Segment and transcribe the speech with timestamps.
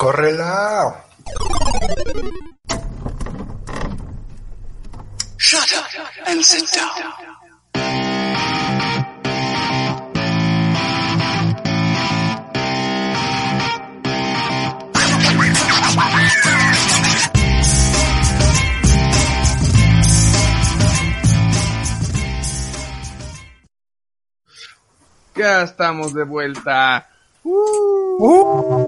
[0.00, 1.04] ¡Córrela!
[5.36, 7.12] Shut up and sit down.
[25.36, 27.06] Ya estamos de vuelta.
[27.44, 28.79] Uh,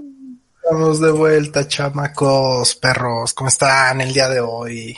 [0.73, 3.33] estamos de vuelta, chamacos, perros.
[3.35, 4.97] ¿Cómo están el día de hoy?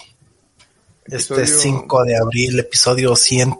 [1.03, 3.51] Este Episodio 5 de abril, episodio 100...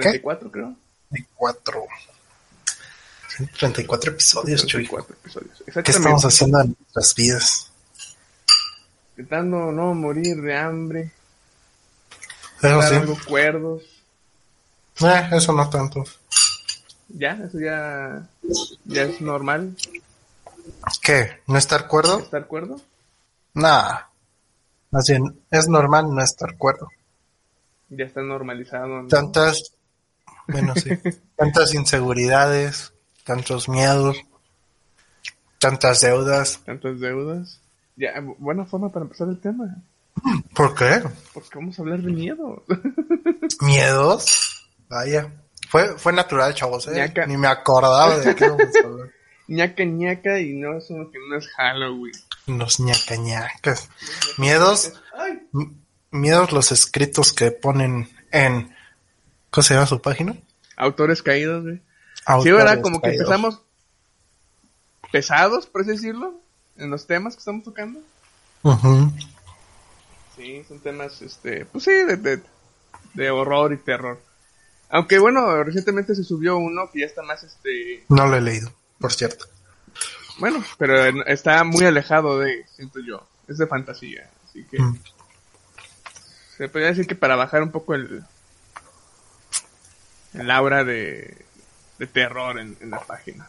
[0.00, 0.08] ¿Qué?
[0.08, 0.74] 34, creo.
[1.10, 1.86] 34.
[3.36, 4.86] 134 episodios, Chuy.
[4.88, 5.62] 34 episodios.
[5.84, 7.70] ¿Qué estamos haciendo en nuestras vidas?
[9.10, 11.12] Intentando no morir de hambre.
[12.62, 12.94] Eso estar sí.
[12.94, 13.82] algo cuerdos.
[15.02, 16.02] Eh, eso no tanto.
[17.08, 18.26] Ya, eso ya,
[18.86, 19.76] ya es normal.
[21.02, 21.40] ¿Qué?
[21.46, 22.18] ¿No estar cuerdo?
[22.20, 22.80] ¿Estar cuerdo?
[23.54, 23.98] Nah.
[24.90, 26.88] Más bien, es normal no estar cuerdo.
[27.88, 28.86] Ya está normalizado.
[29.02, 29.08] ¿no?
[29.08, 29.72] Tantas,
[30.48, 30.90] bueno, sí,
[31.36, 32.92] tantas inseguridades,
[33.24, 34.18] tantos miedos,
[35.58, 36.60] tantas deudas.
[36.64, 37.60] Tantas deudas.
[37.96, 39.76] Ya, bu- buena forma para empezar el tema.
[40.54, 41.02] ¿Por qué?
[41.32, 42.62] Porque vamos a hablar de miedo.
[43.60, 44.68] ¿Miedos?
[44.88, 45.32] Vaya.
[45.70, 47.12] Fue, fue natural, chavos, ¿eh?
[47.26, 49.10] Ni me acordaba de qué íbamos a hablar.
[49.48, 52.12] Ñaca ñaca y no es uno que no es Halloween.
[52.46, 53.88] Los ñacañacas.
[54.38, 55.72] Miedos, Ay, m-
[56.10, 58.74] miedos los escritos que ponen en...
[59.50, 60.34] ¿Cómo se llama su página?
[60.76, 61.76] autores caídos, güey.
[61.76, 61.82] Sí,
[62.26, 62.80] Autores ¿verdad?
[62.82, 63.60] Como que empezamos
[65.12, 66.40] pesados, por así decirlo,
[66.76, 68.00] en los temas que estamos tocando.
[70.36, 72.42] Sí, son temas, este, pues sí, de, de,
[73.14, 74.20] de horror y terror.
[74.88, 78.72] Aunque bueno, recientemente se subió uno que ya está más, este, No lo he leído,
[79.02, 79.44] por cierto.
[80.38, 84.98] bueno, pero está muy alejado de, siento yo, es de fantasía, así que Mm.
[86.56, 88.24] se podría decir que para bajar un poco el,
[90.34, 91.44] el aura de,
[91.98, 93.48] de terror en, en la página.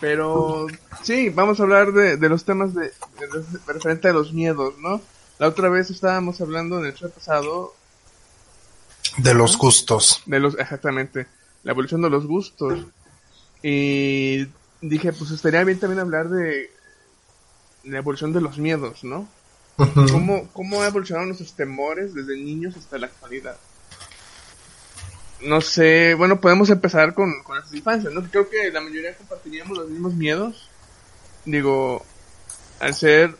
[0.00, 0.66] Pero
[1.02, 2.92] sí, vamos a hablar de, de los temas de,
[3.66, 5.00] referente a los miedos, ¿no?
[5.38, 7.74] La otra vez estábamos hablando en el show pasado
[9.18, 10.22] De los gustos.
[10.26, 11.26] de los, exactamente,
[11.62, 12.80] la evolución de los gustos.
[13.62, 14.46] Y
[14.80, 16.70] dije, pues estaría bien también hablar de
[17.84, 19.28] la evolución de los miedos, ¿no?
[19.76, 23.56] ¿Cómo, cómo ha evolucionado nuestros temores desde niños hasta la actualidad?
[25.42, 28.22] No sé, bueno, podemos empezar con, con nuestras infancias, ¿no?
[28.22, 30.70] Creo que la mayoría compartiríamos los mismos miedos.
[31.44, 32.04] Digo,
[32.80, 33.36] al ser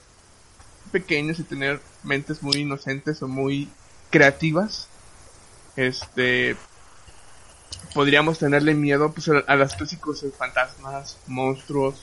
[0.93, 3.69] pequeños y tener mentes muy inocentes o muy
[4.10, 4.88] creativas,
[5.77, 6.56] este,
[7.97, 11.97] podríamos tenerle miedo pues, a, a los clásicos eh, fantasmas, monstruos,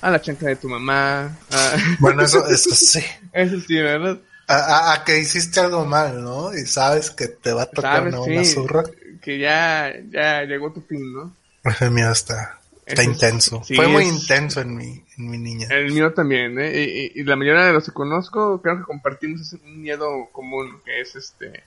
[0.00, 1.76] a la chanca de tu mamá, a...
[1.98, 3.00] Bueno, eso, eso sí.
[3.32, 4.18] Eso sí, ¿verdad?
[4.48, 6.54] A, que hiciste algo mal, ¿no?
[6.56, 8.84] Y sabes que te va a tocar Sabes, una sí, zurra.
[9.20, 11.34] que ya, ya llegó tu fin, ¿no?
[11.80, 13.64] El mío está, está intenso.
[13.66, 15.66] sí, Fue muy es- intenso en mi, en mi niña.
[15.70, 16.80] El mío también, ¿eh?
[16.80, 20.28] Y, y- y la mayoría de los que conozco creo que compartimos ese un miedo
[20.30, 21.64] común, que es este,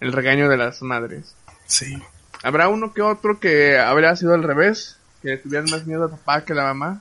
[0.00, 1.34] el regaño de las madres.
[1.66, 2.02] Sí.
[2.44, 6.44] Habrá uno que otro que habría sido al revés, que tuvieran más miedo a papá
[6.44, 7.00] que a la mamá.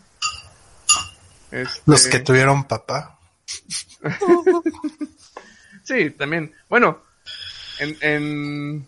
[1.52, 3.20] Este, Los que tuvieron papá.
[5.84, 6.54] Sí, también.
[6.70, 7.02] Bueno,
[7.78, 8.88] en, en...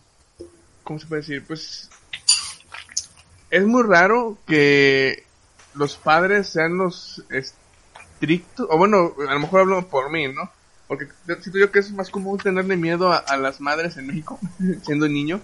[0.86, 1.44] ¿Cómo se puede decir?
[1.46, 1.90] Pues...
[3.50, 5.26] Es muy raro que
[5.74, 10.50] los padres sean los estrictos, o bueno, a lo mejor hablo por mí, ¿no?
[10.88, 14.40] Porque siento yo que es más común tenerle miedo a, a las madres en México,
[14.86, 15.42] siendo niño,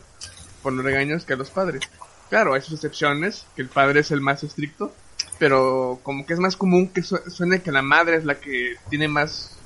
[0.62, 1.82] por los regaños que a los padres.
[2.30, 4.94] Claro, hay sus excepciones, que el padre es el más estricto,
[5.38, 8.76] pero como que es más común que su- suene que la madre es la que
[8.90, 9.58] tiene más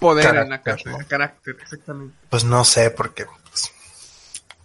[0.00, 1.08] poder en la Carácter, casa, ¿no?
[1.08, 2.14] carácter, exactamente.
[2.30, 3.70] Pues no sé, porque pues,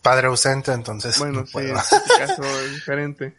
[0.02, 1.68] padre ausente, entonces Bueno, no sí, puedo.
[1.70, 3.38] en caso es diferente.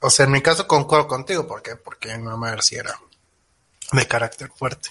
[0.00, 1.76] O sea, en mi caso concuerdo contigo, ¿por qué?
[1.76, 2.98] Porque mi mamá sí era
[3.92, 4.90] de carácter fuerte.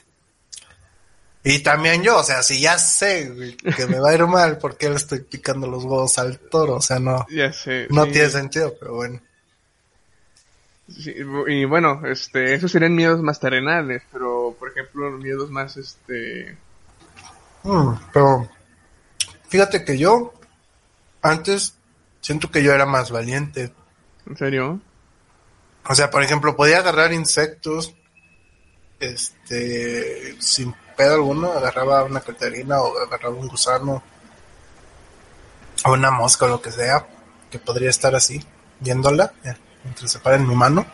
[1.44, 4.58] Y también yo, o sea, si ya sé güey, que me va a ir mal,
[4.60, 6.76] ¿por qué le estoy picando los huevos al toro?
[6.76, 7.88] O sea, no, Ya sé.
[7.90, 8.12] no sí.
[8.12, 9.20] tiene sentido, pero bueno.
[10.88, 11.16] Sí,
[11.48, 16.58] y bueno, este, esos serían miedos más terrenales, pero por ejemplo, miedos más, este,
[17.64, 18.50] Mm, pero
[19.50, 20.34] fíjate que yo
[21.22, 21.76] antes
[22.20, 23.72] siento que yo era más valiente.
[24.28, 24.82] ¿en serio?
[25.88, 27.94] O sea, por ejemplo, podía agarrar insectos,
[29.00, 30.74] este, sin
[31.10, 34.04] alguno, agarraba una catarina o agarraba un gusano
[35.86, 37.06] o una mosca o lo que sea,
[37.50, 38.44] que podría estar así,
[38.80, 39.34] viéndola,
[39.84, 40.86] mientras se para en mi mano.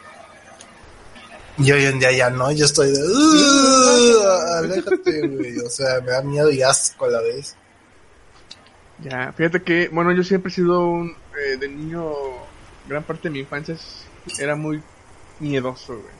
[1.59, 2.99] Y hoy en día ya no, yo estoy de...
[3.03, 4.25] "Ugh,
[4.59, 5.57] aléjate, güey.
[5.59, 7.55] O sea, me da miedo y asco a la vez.
[8.99, 12.11] Ya, fíjate que, bueno, yo siempre he sido un, eh, de niño,
[12.87, 13.75] gran parte de mi infancia
[14.39, 14.81] era muy
[15.39, 16.16] miedoso, güey.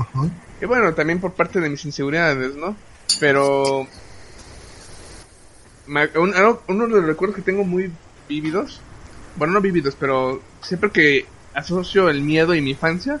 [0.00, 0.30] Ujú.
[0.60, 2.76] Y bueno, también por parte de mis inseguridades, ¿no?
[3.18, 3.86] Pero...
[5.86, 6.34] un-
[6.68, 7.90] uno de los recuerdos que tengo muy
[8.28, 8.80] vívidos,
[9.36, 13.20] bueno, no vívidos, pero siempre que asocio el miedo y mi infancia,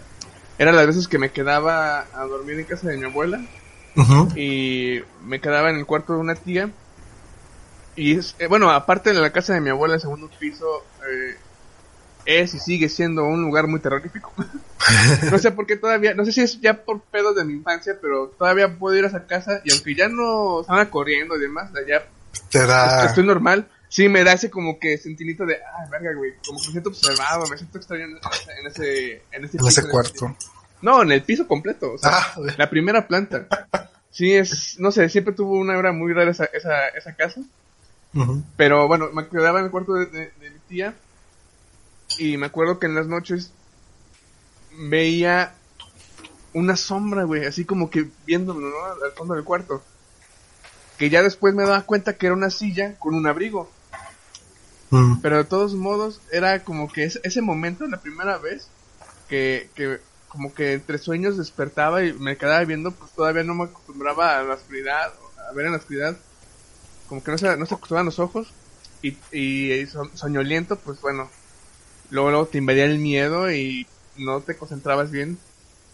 [0.58, 3.40] eran las veces que me quedaba a dormir en casa de mi abuela
[3.96, 4.28] Ujú.
[4.36, 6.70] y me quedaba en el cuarto de una tía.
[7.96, 11.36] Y es- eh, bueno, aparte de la casa de mi abuela, el segundo piso eh,
[12.26, 14.32] es y sigue siendo un lugar muy terrorífico.
[15.30, 17.96] no sé por qué todavía, no sé si es ya por pedos de mi infancia,
[18.00, 21.70] pero todavía puedo ir a esa casa y aunque ya no estaba corriendo y demás,
[21.88, 22.02] ya
[22.50, 23.06] Te da...
[23.06, 23.68] estoy normal.
[23.88, 26.90] Sí, me da ese como que sentimiento de, ah, verga, güey, como que me siento
[26.90, 30.36] observado, me siento extraño en ese, en ese, en ese, En ese cuarto.
[30.80, 33.46] No, en el piso completo, o sea, Ah, la primera planta.
[34.12, 37.40] Sí, es, no sé, siempre tuvo una hora muy rara esa, esa, esa casa.
[38.56, 40.94] Pero bueno, me quedaba en el cuarto de, de- de mi tía.
[42.20, 43.50] Y me acuerdo que en las noches
[44.76, 45.54] veía
[46.52, 49.04] una sombra, güey, así como que viéndome, ¿no?
[49.06, 49.82] Al fondo del cuarto.
[50.98, 53.70] Que ya después me daba cuenta que era una silla con un abrigo.
[54.90, 55.20] Mm.
[55.22, 58.68] Pero de todos modos, era como que ese, ese momento, la primera vez,
[59.26, 63.64] que, que como que entre sueños despertaba y me quedaba viendo, pues todavía no me
[63.64, 65.10] acostumbraba a la oscuridad,
[65.48, 66.18] a ver en la oscuridad.
[67.08, 68.52] Como que no se, no se acostumbraban los ojos.
[69.00, 71.30] Y, y so- soñoliento, pues bueno,
[72.10, 73.86] luego, luego te invadía el miedo y
[74.16, 75.38] no te concentrabas bien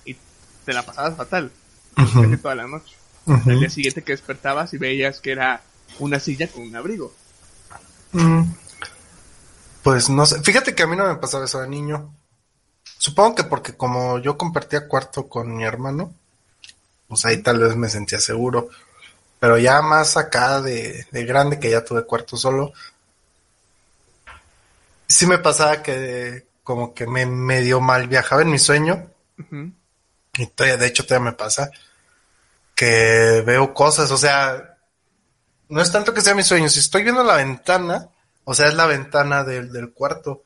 [0.04, 0.16] y
[0.64, 1.50] te la pasabas fatal.
[1.94, 2.94] Casi toda la noche.
[3.46, 5.62] El día siguiente que despertabas y veías que era
[5.98, 7.12] una silla con un abrigo.
[8.12, 8.42] Mm.
[9.82, 12.14] Pues no sé, fíjate que a mí no me pasaba eso de niño.
[12.98, 16.12] Supongo que porque como yo compartía cuarto con mi hermano,
[17.08, 18.68] pues ahí tal vez me sentía seguro.
[19.38, 22.72] Pero ya más acá de, de grande, que ya tuve cuarto solo,
[25.08, 29.08] sí me pasaba que como que me medio mal viajaba en mi sueño,
[30.38, 31.70] y todavía, de hecho todavía me pasa,
[32.74, 34.76] que veo cosas, o sea,
[35.68, 38.08] no es tanto que sea mi sueño, si estoy viendo la ventana,
[38.44, 40.42] o sea, es la ventana del, del cuarto,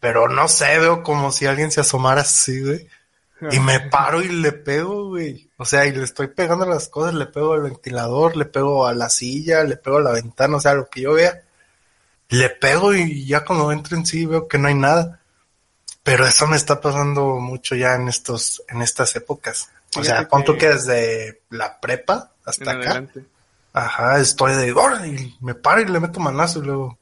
[0.00, 2.88] pero no sé, veo como si alguien se asomara así, güey,
[3.50, 7.14] y me paro y le pego, güey, o sea, y le estoy pegando las cosas,
[7.14, 10.60] le pego al ventilador, le pego a la silla, le pego a la ventana, o
[10.60, 11.42] sea, lo que yo vea,
[12.30, 15.20] le pego y ya cuando entro en sí veo que no hay nada.
[16.02, 19.68] Pero eso me está pasando mucho ya en estos, en estas épocas.
[19.96, 22.80] O Fíjate sea, pon tú que- que desde la prepa En hasta acá.
[22.80, 23.24] adelante.
[23.72, 24.68] Ajá, estoy de,
[25.06, 26.98] y me paro y le meto manazo y luego,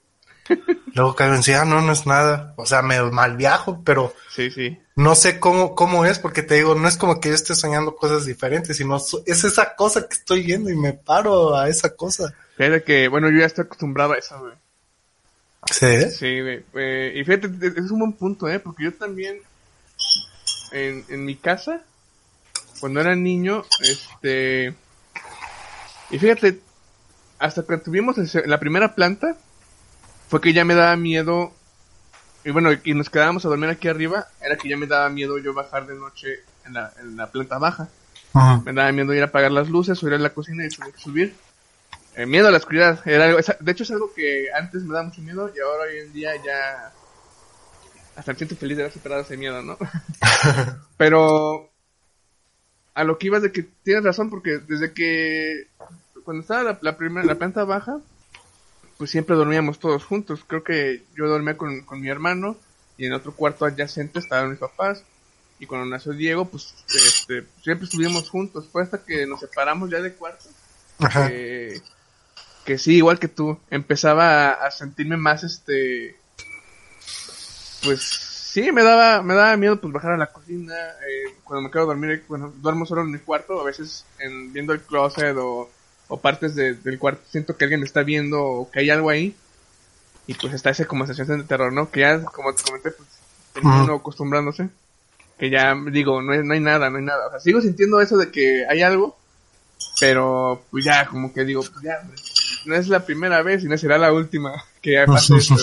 [0.95, 2.53] luego caigo en sí, ah, no, no es nada.
[2.57, 4.79] O sea, me mal viajo, pero Sí, sí.
[4.97, 7.95] no sé cómo, cómo es, porque te digo, no es como que yo esté soñando
[7.97, 8.97] cosas diferentes, sino
[9.27, 12.35] es esa cosa que estoy viendo y me paro a esa cosa.
[12.57, 14.55] Fíjate que, bueno, yo ya estoy acostumbrado a eso, güey.
[15.71, 16.11] ¿Sí?
[16.11, 16.27] Sí.
[16.75, 18.59] Eh, y fíjate, es es un buen punto, ¿eh?
[18.61, 19.39] Porque yo también,
[20.73, 21.83] en, en mi casa,
[22.81, 24.75] cuando era niño, este...
[26.11, 26.61] Y fíjate,
[27.39, 29.37] hasta que tuvimos el la primera planta,
[30.29, 31.53] fue que ya me daba miedo...
[32.45, 35.37] Y bueno, y nos quedábamos a dormir aquí arriba, era que ya me daba miedo
[35.39, 37.89] yo bajar de noche en la, en la planta baja.
[38.65, 40.93] Me daba miedo ir a apagar las luces o ir a la cocina y tener
[40.93, 41.35] que subir.
[42.17, 43.07] Eh, miedo a la oscuridad.
[43.07, 45.99] Era algo, de hecho, es algo que antes me daba mucho miedo y ahora hoy
[45.99, 46.93] en día ya.
[48.17, 49.77] Hasta me siento feliz de haber superado ese miedo, ¿no?
[50.97, 51.71] Pero.
[52.95, 55.69] A lo que ibas de que tienes razón, porque desde que.
[56.25, 58.01] Cuando estaba la, la primera, la planta baja,
[58.97, 60.41] pues siempre dormíamos todos juntos.
[60.47, 62.57] Creo que yo dormía con, con mi hermano
[62.97, 65.05] y en otro cuarto adyacente estaban mis papás.
[65.59, 68.67] Y cuando nació Diego, pues este, siempre estuvimos juntos.
[68.73, 70.49] Fue hasta que nos separamos ya de cuarto.
[70.99, 71.31] Ajá.
[72.67, 76.17] Que, sí, igual que tú, empezaba a, a sentirme más este.
[77.85, 80.75] Pues sí, me daba, me daba miedo pues bajar a la cocina.
[80.75, 83.61] eh, cuando me quedo a dormir, bueno, duermo solo en mi cuarto.
[83.61, 85.71] A veces en, viendo el closet o,
[86.09, 89.11] o partes de- del cuarto siento que alguien me está viendo o que hay algo
[89.11, 89.37] ahí.
[90.27, 91.89] Y pues está esa como sensación de terror, ¿no?
[91.91, 93.09] Que ya, como te comenté, pues
[93.63, 94.69] uno acostumbrándose.
[95.39, 97.29] Que ya digo, no hay, no hay nada, no hay nada.
[97.29, 99.17] O sea, sigo sintiendo eso de que hay algo,
[100.01, 102.03] pero pues ya, como que digo, pues ya,
[102.67, 105.57] no es la primera vez y no será la última que pase esto.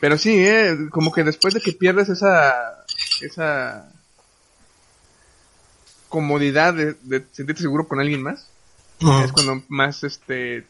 [0.00, 2.84] Pero sí, eh, como que después de que pierdes esa,
[3.20, 3.92] esa
[6.08, 8.46] comodidad de, de sentirte seguro con alguien más,
[9.24, 10.66] es cuando más este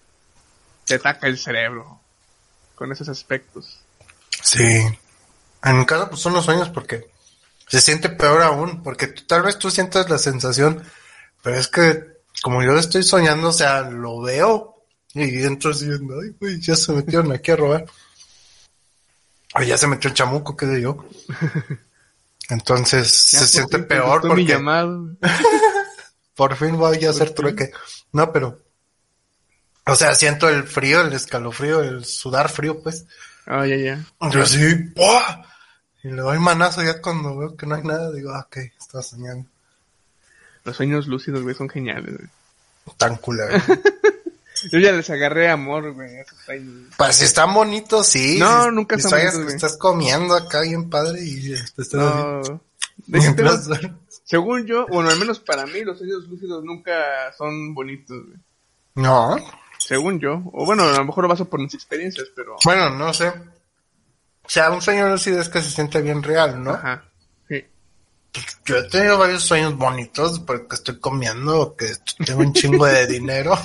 [0.87, 2.01] te ataca el cerebro
[2.75, 3.81] con esos aspectos.
[4.43, 4.83] Sí.
[5.65, 7.07] En mi caso, pues son los sueños porque
[7.69, 10.83] se siente peor aún, porque tú- tal vez tú sientas la sensación,
[11.43, 12.05] pero es que
[12.43, 14.85] como yo lo estoy soñando, o sea, lo veo
[15.15, 17.85] y entro así, ay, güey, ya se metieron aquí a robar.
[19.55, 21.05] O ya se metió el chamuco, qué sé yo.
[22.49, 25.01] Entonces Ya se siente fin peor mi porque llamado.
[25.01, 25.17] güey.
[26.35, 27.73] por fin voy a hacer trueque.
[28.13, 28.61] No, pero,
[29.87, 33.07] o sea, siento el frío, el escalofrío, el sudar frío, pues.
[33.47, 34.05] Ah, ya, ya.
[34.31, 35.45] Yo así, ¡buah!
[36.03, 39.03] Y le doy manazo ya cuando veo que no hay nada, digo, ah, ok, estaba
[39.03, 39.49] soñando.
[40.65, 42.29] Los sueños lúcidos, güey, son geniales, güey.
[42.97, 43.57] Tan culero.
[44.73, 46.11] Yo ya les agarré amor, güey,
[46.99, 48.39] pues si están bonitos, sí.
[48.39, 51.95] No, Si- nunca si están bonitos, que estás comiendo acá bien padre y te estás
[51.95, 52.61] No.
[53.07, 53.69] Mientras-
[54.25, 56.93] según yo, bueno, al menos para mí, los sueños lúcidos nunca
[57.39, 58.39] son bonitos, güey.
[58.97, 59.37] No,
[59.79, 60.43] Según yo.
[60.53, 62.57] O bueno, a lo mejor lo baso por mis experiencias, pero...
[62.65, 63.29] bueno, no sé.
[63.29, 66.73] O sea, un sueño lúcido es que se siente bien real, ¿no?
[66.73, 67.05] Ajá.
[68.33, 68.41] Sí.
[68.67, 71.93] Yo he tenido varios sueños bonitos porque estoy comiendo, que
[72.25, 73.57] tengo un chingo de dinero.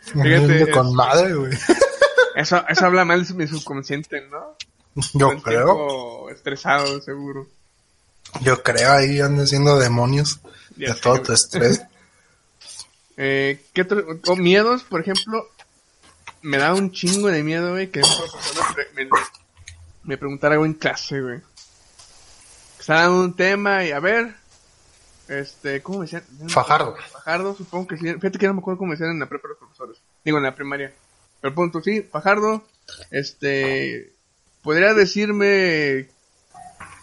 [0.00, 1.52] Fíjate, con madre, güey.
[2.34, 4.56] Eso, eso habla mal de mi subconsciente, ¿no?
[5.14, 7.46] Yo creo, estresado, seguro.
[8.40, 10.40] yo creo ahí ando haciendo demonios
[10.76, 11.82] Ya de todo tu estrés.
[13.20, 15.48] Eh, ¿qué otro- o miedos, por ejemplo?
[16.42, 19.10] Me da un chingo de miedo, güey, que me, me,
[20.04, 21.40] me preguntara algo en clase, güey.
[22.88, 24.34] Dando un tema y a ver,
[25.28, 26.24] este, ¿cómo me decían?
[26.48, 26.96] Fajardo.
[27.12, 28.14] Fajardo, supongo que sí.
[28.14, 29.98] Fíjate que no me acuerdo cómo me decían en la prepa los profesores.
[30.24, 30.92] Digo, en la primaria.
[31.42, 32.64] Pero punto, sí, Fajardo,
[33.10, 34.14] este,
[34.62, 36.08] ¿podría decirme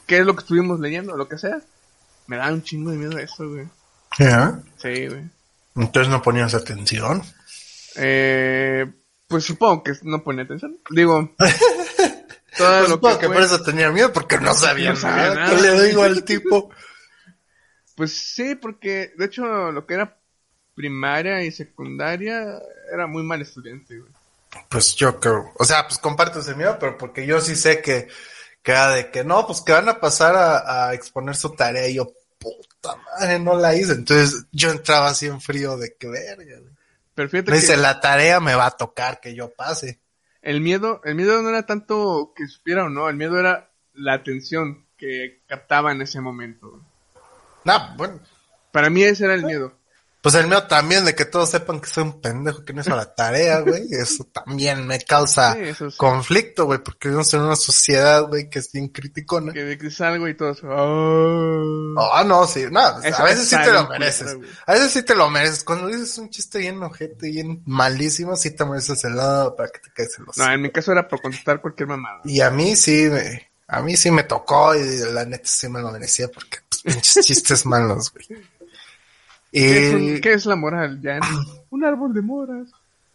[0.08, 1.62] qué es lo que estuvimos leyendo o lo que sea?
[2.25, 3.68] Me da un chingo de miedo eso, güey.
[4.18, 4.60] ¿Ya?
[4.77, 5.30] Sí, güey.
[5.75, 7.22] Entonces no ponías atención.
[7.96, 8.92] Eh,
[9.27, 10.80] pues supongo que no pone atención.
[10.89, 11.36] Digo,
[12.58, 15.36] todo Pues lo que fue- por eso tenía miedo, porque no sabía No sabía nada.
[15.36, 15.56] nada.
[15.56, 16.70] ¿Qué le digo al tipo?
[17.96, 20.18] Pues sí, porque de hecho lo que era
[20.76, 22.44] primaria y secundaria
[22.94, 24.12] era muy mal estudiante, güey.
[24.70, 28.08] Pues yo creo, o sea, pues comparto ese miedo, pero porque yo sí sé que,
[28.64, 31.96] que de que no, pues que van a pasar a, a exponer su tarea y
[31.96, 33.94] yo, puta madre, no la hice.
[33.94, 36.60] Entonces yo entraba así en frío de que verga.
[36.60, 36.74] güey.
[37.14, 40.00] Pero fíjate Me que dice, la tarea me va a tocar que yo pase.
[40.46, 44.14] El miedo, el miedo no era tanto que supiera o no, el miedo era la
[44.14, 46.82] atención que captaba en ese momento.
[47.64, 48.20] Nah, bueno,
[48.72, 49.74] Para mí ese era el miedo.
[50.25, 52.96] Pues el mío también de que todos sepan que soy un pendejo que no hizo
[52.96, 53.84] la tarea, güey.
[53.91, 55.98] Eso también me causa Sí, eso sí.
[55.98, 59.53] conflicto, güey, porque vivimos en una sociedad, güey, que es bien criticona.
[59.53, 60.67] Que de que salgo y todo eso.
[60.72, 62.20] "Ah".
[62.20, 64.36] Ah, no, sí, no, Eso a veces sí te lo mereces.
[64.36, 64.50] güey.
[64.65, 65.63] A veces sí te lo mereces.
[65.63, 69.79] Cuando dices un chiste bien ojete, bien malísimo, sí te mereces el lado para que
[69.79, 70.38] te quedes en los.
[70.38, 72.22] No, en mi caso era por contestar cualquier mamada.
[72.25, 75.82] Y a mí sí, me, a mí sí me tocó y la neta sí me
[75.82, 78.25] lo merecía porque pues, pinches chistes malos, güey.
[79.62, 81.22] ¿Qué, es un- Y qué es la moral, Jan?
[81.70, 82.68] un árbol de moras.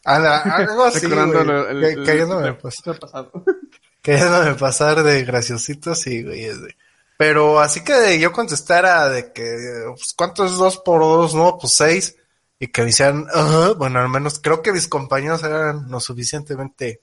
[0.05, 3.31] a la- algo así, lo- el, pues, pasado.
[4.03, 6.45] queriéndome pasar de graciosito, sí, güey.
[6.47, 6.75] es de-
[7.19, 11.35] Pero así que yo contestara de que, pues, ¿cuánto es dos por dos?
[11.35, 12.17] No, pues seis.
[12.59, 17.01] Y que me hicieran, "Ajá", bueno, al menos creo que mis compañeros eran lo suficientemente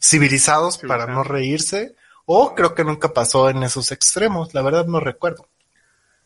[0.00, 1.94] civilizados para no reírse.
[2.26, 5.46] O creo que nunca pasó en esos extremos, la verdad no recuerdo.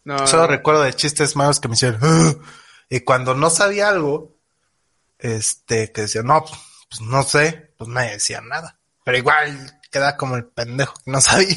[0.07, 2.41] No, Solo recuerdo de chistes malos que me hicieron, "Ugh".
[2.89, 4.39] y cuando no sabía algo,
[5.19, 6.55] este, que decía, no, pues,
[6.89, 8.79] pues, no sé, pues nadie decía nada.
[9.05, 11.57] Pero igual queda como el pendejo que no sabía.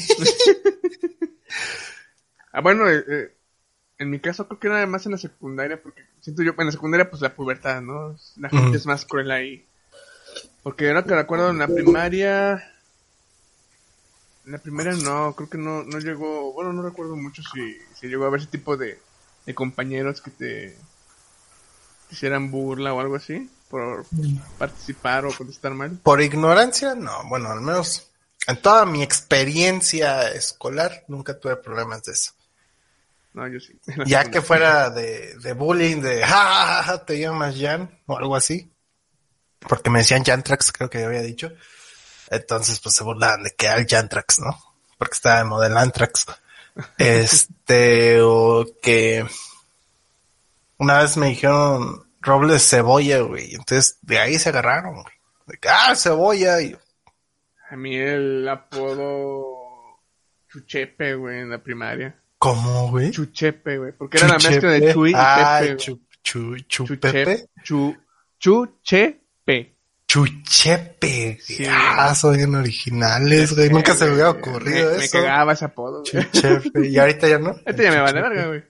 [2.52, 3.32] Ah, bueno, eh, eh,
[3.98, 6.72] en mi caso creo que era más en la secundaria, porque siento yo, en la
[6.72, 8.16] secundaria pues la pubertad, ¿no?
[8.38, 9.64] La gente es más cruel ahí.
[10.64, 12.54] Porque ahora que recuerdo en la primaria...
[14.44, 18.08] En la primaria no, creo que no, no llegó, bueno, no recuerdo mucho si, si
[18.08, 18.98] llegó a haber ese tipo de,
[19.46, 20.76] de compañeros que te
[22.10, 24.04] hicieran burla o algo así por
[24.58, 25.98] participar o contestar mal.
[26.02, 28.10] Por ignorancia, no, bueno, al menos
[28.46, 32.32] en toda mi experiencia escolar nunca tuve problemas de eso.
[33.32, 33.78] No, yo sí.
[34.06, 38.34] Ya que fuera de, de bullying, de ja, ja, ja, te llamas Jan o algo
[38.34, 38.72] así.
[39.60, 41.52] Porque me decían Jantrax, creo que ya había dicho.
[42.30, 44.58] Entonces, pues se burlaban de que era el Jantrax, ¿no?
[44.98, 46.26] Porque estaba de moda el Antrax.
[46.98, 49.24] Este, o que
[50.78, 53.54] una vez me dijeron Robles Cebolla, güey.
[53.54, 55.14] Entonces, de ahí se agarraron, güey.
[55.46, 56.60] De que, ah, cebolla.
[56.62, 56.76] Y,
[57.70, 59.98] A mí el apodo
[60.48, 62.16] Chuchepe, güey, en la primaria.
[62.38, 63.10] ¿Cómo, güey?
[63.10, 63.92] Chuchepe, güey.
[63.92, 64.92] Porque era la mezcla de.
[64.92, 65.74] Chuy y Ah, Pepe.
[65.74, 65.76] güey.
[65.84, 67.46] chu, chu, chu, Chuchepe.
[67.62, 67.96] Chu,
[68.38, 69.76] Chuchepe.
[70.10, 71.38] Chuchepe.
[71.40, 71.64] Sí.
[71.70, 73.70] Ah, son bien originales, güey.
[73.70, 75.18] Nunca se me hubiera ocurrido me, me eso.
[75.18, 76.30] cagaba ese apodo, güey.
[76.32, 76.88] Chuchepe.
[76.88, 77.54] Y ahorita ya no.
[77.64, 78.64] Este ya me vale verga, güey.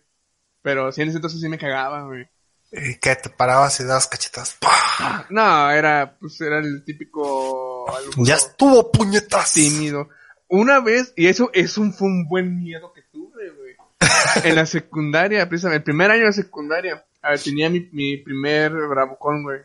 [0.61, 2.29] Pero sí, en ese entonces sí me cagaba, güey.
[2.73, 3.17] ¿Y qué?
[3.17, 4.59] Te parabas y dabas cachetas.
[4.61, 5.27] ¡Pah!
[5.31, 9.55] No, era, pues, era el típico alumno Ya estuvo, puñetas.
[9.55, 10.11] tímido.
[10.49, 13.77] Una vez, y eso, eso fue un buen miedo que tuve, güey.
[14.45, 17.03] En la secundaria, precisamente, el primer año de secundaria.
[17.23, 19.61] A ver, tenía mi, mi primer bravucón, güey.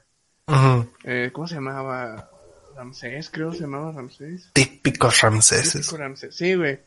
[1.03, 2.29] Eh, ¿Cómo se llamaba?
[2.75, 4.49] Ramsés, creo se llamaba Ramsés.
[4.53, 5.71] Típicos ramseses.
[5.73, 6.35] Típico Ramsés.
[6.35, 6.79] Sí, güey.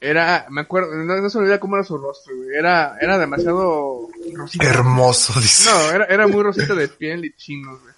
[0.00, 2.50] Era, me acuerdo, no, no se olvida cómo era su rostro, güey.
[2.56, 4.64] Era, era demasiado rosita.
[4.64, 5.70] Hermoso, dice.
[5.70, 7.94] No, era, era muy rosita de piel y chinos, güey.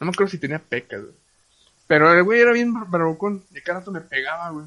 [0.00, 1.14] No me acuerdo si tenía pecas, güey.
[1.86, 3.44] Pero el güey era bien bravucón.
[3.54, 4.66] Y cada rato me pegaba, güey.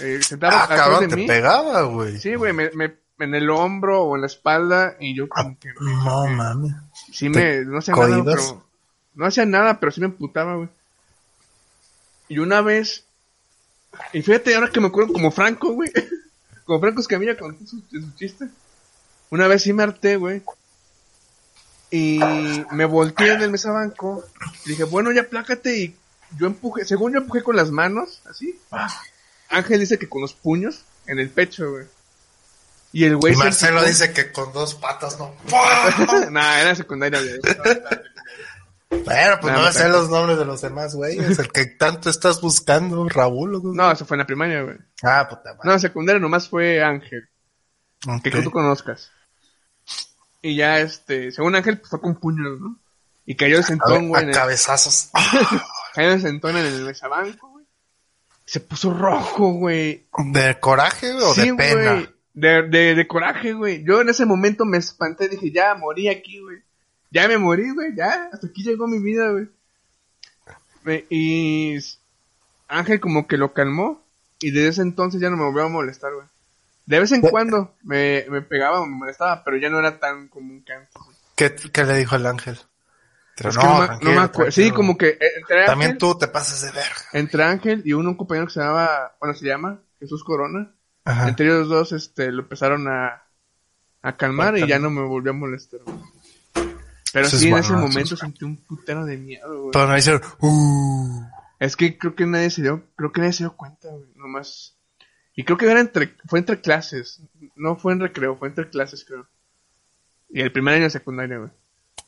[0.00, 1.26] Eh, sentaba ah, cabrón, de te mí.
[1.26, 2.18] pegaba, güey.
[2.18, 4.96] Sí, güey, me, me, en el hombro o en la espalda.
[5.00, 5.72] Y yo como que...
[5.80, 6.72] No, mames.
[7.12, 7.64] Sí me...
[7.64, 8.66] No hacía nada, pero...
[9.14, 10.68] No hacía nada, pero sí me emputaba, güey.
[12.28, 13.04] Y una vez...
[14.12, 15.90] Y fíjate, ahora que me acuerdo, como Franco, güey.
[16.64, 18.46] Como Franco Escamilla contó su, su chiste.
[19.30, 20.40] Una vez sí me harté, güey.
[21.90, 22.20] Y
[22.70, 24.24] me volteé en el mesabanco.
[24.64, 25.76] Y dije, bueno, ya plácate.
[25.76, 25.96] Y
[26.38, 28.58] yo empujé, según yo empujé con las manos, así.
[29.48, 31.86] Ángel dice que con los puños en el pecho, güey.
[32.92, 35.34] Y el güey Y Marcelo dice que con dos patas no.
[36.30, 37.38] Nah, era secundaria, güey.
[39.04, 41.18] Bueno, pues Nah, no me sé los nombres de los demás, güey.
[41.18, 43.54] Es el que tanto estás buscando, Raúl.
[43.54, 43.74] ¿o cómo?
[43.74, 44.76] No, eso fue en la primaria, güey.
[45.02, 45.60] Ah, puta madre.
[45.64, 47.28] No, en secundaria nomás fue Ángel,
[48.08, 48.22] Ok.
[48.24, 49.12] que tú conozcas.
[50.42, 52.76] Y ya, este, según Ángel, pues fue con puños, ¿no?
[53.26, 54.20] Y cayó el sentón, güey.
[54.20, 55.10] a en el- cabezazos.
[55.94, 57.64] Cayó el sentón en el mesabanco, güey.
[58.44, 60.08] Se puso rojo, güey.
[60.32, 61.92] ¿De coraje o de pena?
[61.94, 62.14] güey.
[62.32, 63.82] De, de, de coraje, güey.
[63.84, 66.58] Yo en ese momento me espanté, dije, ya morí aquí, güey.
[67.10, 68.28] Ya me morí, güey, ya.
[68.32, 69.48] Hasta aquí llegó mi vida, güey.
[71.10, 71.76] Y
[72.68, 74.02] Ángel como que lo calmó.
[74.40, 76.26] Y desde ese entonces ya no me volvió a molestar, güey.
[76.86, 80.28] De vez en cuando me, me pegaba o me molestaba, pero ya no era tan
[80.28, 80.94] común que antes.
[80.94, 81.16] güey.
[81.36, 82.58] ¿Qué, qué le dijo el ángel?
[83.36, 84.52] Pero Es que no, me- no tranquilo, me acuerdo.
[84.52, 86.96] Sí, como que eh, entre También Ángel, tú te pasas de verga.
[87.12, 90.72] entre Ángel y uno, un compañero que se llamaba, bueno, se llama Jesús Corona.
[91.04, 91.28] Ajá.
[91.28, 93.22] Entre ellos dos, este, lo empezaron a,
[94.02, 95.80] a calmar y ya no me volvió a molestar.
[95.84, 95.96] güey.
[97.12, 99.72] Pero Eso es sí, en ese momento sentí un putero de miedo, güey.
[99.72, 101.24] Pero hicieron, uh.
[101.58, 104.76] Es que creo que nadie se dio, creo que nadie se dio cuenta, güey, nomás.
[105.34, 107.20] Y creo que era entre, fue entre clases,
[107.56, 109.26] no fue en recreo, fue entre clases, creo.
[110.28, 111.50] Y el primer año de secundaria, güey.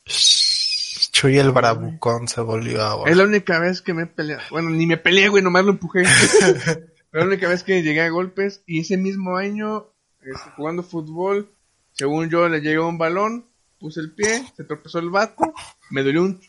[0.05, 4.41] Chuy el bravucón se volvió a Es la única vez que me he peleado.
[4.51, 6.03] Bueno, ni me peleé, güey, nomás lo empujé.
[7.13, 8.61] La única vez que llegué a golpes.
[8.65, 9.85] Y ese mismo año,
[10.21, 11.49] este, jugando fútbol,
[11.93, 13.45] según yo le llegó un balón,
[13.79, 15.53] puse el pie, se tropezó el vato,
[15.89, 16.41] me dolió un...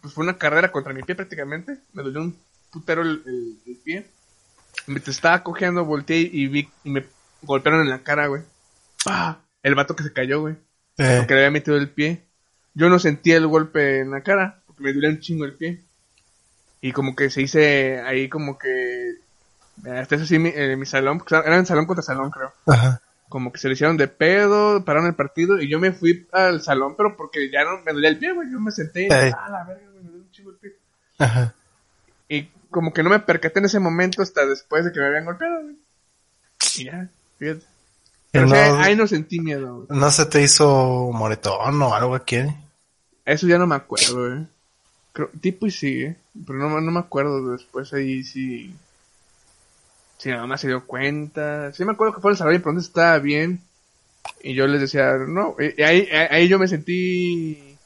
[0.00, 1.78] Pues fue una carrera contra mi pie prácticamente.
[1.94, 2.36] Me dolió un
[2.70, 4.06] putero el, el- el pie.
[4.86, 7.04] Me te estaba cogiendo, volteé y vi y me
[7.42, 8.42] golpearon en la cara, güey.
[9.04, 9.40] ¡Pah!
[9.62, 10.56] El vato que se cayó, güey.
[10.98, 12.22] Eh, Porque le había metido el pie.
[12.74, 15.82] Yo no sentía el golpe en la cara, porque me dolía un chingo el pie.
[16.82, 19.14] Y como que se hice ahí como que...
[19.82, 22.52] Hasta eso sí, mi, eh, mi salón, porque era en salón contra salón, creo.
[22.66, 23.00] Ajá.
[23.28, 26.62] Como que se le hicieron de pedo, pararon el partido y yo me fui al
[26.62, 28.50] salón, pero porque ya no me dolía el pie, güey.
[28.50, 29.32] Yo me senté y, Ey.
[29.36, 30.72] ah, la verga, güey, me duele un chingo el pie.
[31.18, 31.54] Ajá.
[32.28, 35.24] Y como que no me percaté en ese momento hasta después de que me habían
[35.24, 35.76] golpeado, güey.
[36.76, 37.08] Y ya,
[37.38, 37.64] fíjate.
[38.30, 39.98] Pero o sea, ahí no sentí miedo, güey.
[39.98, 42.38] ¿No se te hizo moretón o algo aquí?
[43.24, 44.46] Eso ya no me acuerdo, eh.
[45.12, 46.16] Creo, tipo y sí, eh.
[46.46, 48.74] Pero no, no me acuerdo después ahí sí.
[50.24, 51.70] Si mi mamá se dio cuenta.
[51.74, 53.60] Sí me acuerdo que fue al salón y pronto estaba bien.
[54.42, 55.54] Y yo les decía, no.
[55.58, 57.76] Y ahí, ahí ahí yo me sentí.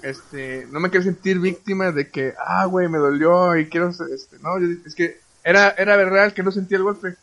[0.00, 0.68] Este.
[0.70, 3.88] No me quiero sentir víctima de que, ah, güey, me dolió y quiero.
[3.88, 7.16] Este, no, yo- es que era, era real que no sentí el golpe.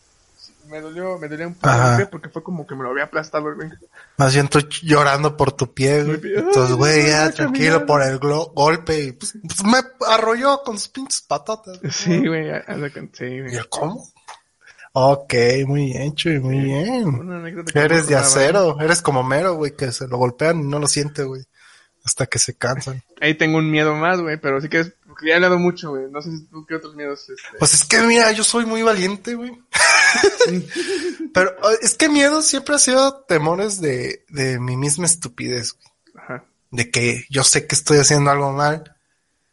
[0.69, 3.53] Me dolió, me dolía un poco el porque fue como que me lo había aplastado,
[3.55, 3.69] güey.
[4.17, 6.19] Más bien tú llorando por tu pie, güey.
[6.35, 9.03] Entonces, güey, ya tranquilo por el golpe.
[9.03, 11.79] Y pues, pues me arrolló con sus pinches patatas.
[11.91, 13.59] Sí, güey, anda con- sí, Y güey.
[13.69, 14.05] ¿cómo?
[14.97, 15.33] Ok,
[15.67, 17.05] muy bien, Chuy, muy bien.
[17.73, 18.21] Eres de acordaba.
[18.21, 21.43] acero, eres como Mero, güey, que se lo golpean y no lo siente, güey.
[22.05, 23.03] Hasta que se cansan.
[23.19, 25.89] Ahí tengo un miedo más, güey, pero sí que es, porque ya he hablado mucho,
[25.89, 26.09] güey.
[26.09, 27.57] No sé si tú qué otros miedos, este.
[27.59, 29.51] Pues es que mira, yo soy muy valiente, güey.
[31.33, 36.23] Pero eh, es que miedo siempre ha sido temores de, de mi misma estupidez, güey.
[36.23, 36.45] Ajá.
[36.71, 38.95] De que yo sé que estoy haciendo algo mal.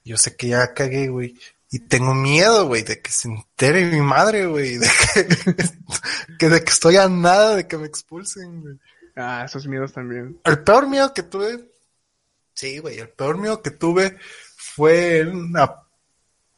[0.04, 1.36] Yo sé que ya cagué, güey.
[1.74, 4.76] Y tengo miedo, güey, de que se entere mi madre, güey.
[4.76, 5.26] De que,
[6.38, 8.78] que de que estoy a nada de que me expulsen, güey.
[9.16, 10.38] Ah, esos miedos también.
[10.44, 11.72] El peor miedo que tuve.
[12.52, 14.18] Sí, güey, el peor miedo que tuve
[14.54, 15.82] fue en la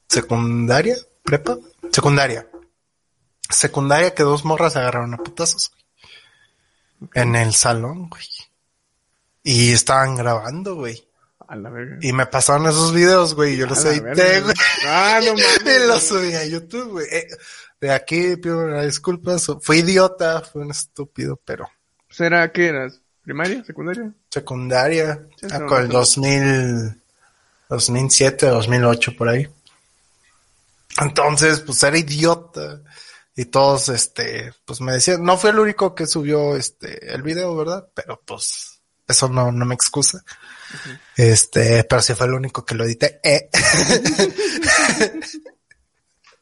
[0.08, 1.58] secundaria, prepa,
[1.92, 2.48] secundaria.
[3.48, 7.10] Secundaria que dos morras se agarraron a putazos, güey.
[7.14, 8.26] En el salón, güey.
[9.44, 11.06] Y estaban grabando, güey.
[11.54, 11.98] A la verga.
[12.00, 14.54] Y me pasaron esos videos, güey, y yo A los edité, güey.
[14.88, 15.84] Ah, no mames.
[15.84, 17.06] Y los subí a YouTube, güey.
[17.12, 17.28] Eh,
[17.80, 19.36] de aquí pido una disculpa.
[19.60, 21.68] Fui idiota, fui un estúpido, pero
[22.10, 23.00] ¿Será qué eras?
[23.22, 23.62] ¿Primaria?
[23.64, 24.12] ¿Secundaria?
[24.30, 25.94] secundaria, Sí, ah, no, con el no.
[25.94, 27.00] 2000,
[27.68, 29.48] 2007, 2008, por ahí.
[31.00, 32.80] Entonces, pues era idiota.
[33.36, 37.54] Y todos, este, pues me decían, no fue el único que subió, este, el video,
[37.56, 37.88] ¿verdad?
[37.94, 40.24] Pero pues, eso no, no me excusa.
[41.16, 43.20] Este, pero sí fue el único que lo edité.
[43.22, 43.48] Eh.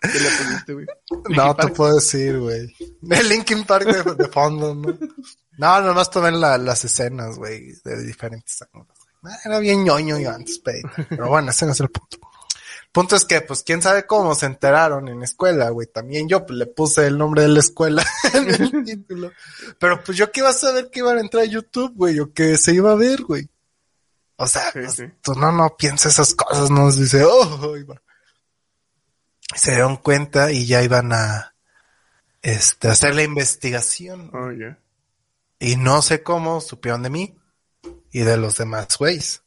[0.00, 0.86] ¿Qué le pusiste, güey?
[1.36, 2.74] No te puedo decir, güey.
[3.10, 4.98] El Linkin Park de, de fondo, ¿no?
[5.58, 8.96] No, nomás tomé la- las escenas, güey, de diferentes ángulos.
[9.22, 12.16] Ah, Era bien ñoño yo antes, pero, pero bueno, ese no es el punto.
[12.20, 15.86] El punto es que, pues, quién sabe cómo se enteraron en la escuela, güey.
[15.86, 19.30] También yo, pues, le puse el nombre de la escuela en el título.
[19.78, 22.32] Pero, pues, yo que iba a saber que iban a entrar a YouTube, güey, o
[22.32, 23.48] que se iba a ver, güey.
[24.42, 25.04] O sea, Sí, pues, sí.
[25.22, 27.76] tú no, no piensa esas cosas, no dice, oh,
[29.54, 31.54] se dieron cuenta y ya iban a
[32.42, 34.32] este, hacer la investigación.
[34.34, 34.50] Oh.
[35.60, 37.38] Y no sé cómo supieron de mí
[38.10, 39.42] y de los demás güeyes.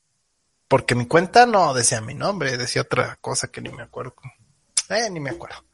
[0.69, 4.15] Porque mi cuenta no decía mi nombre, decía otra cosa que ni me acuerdo.
[4.87, 5.65] Eh, ni me acuerdo.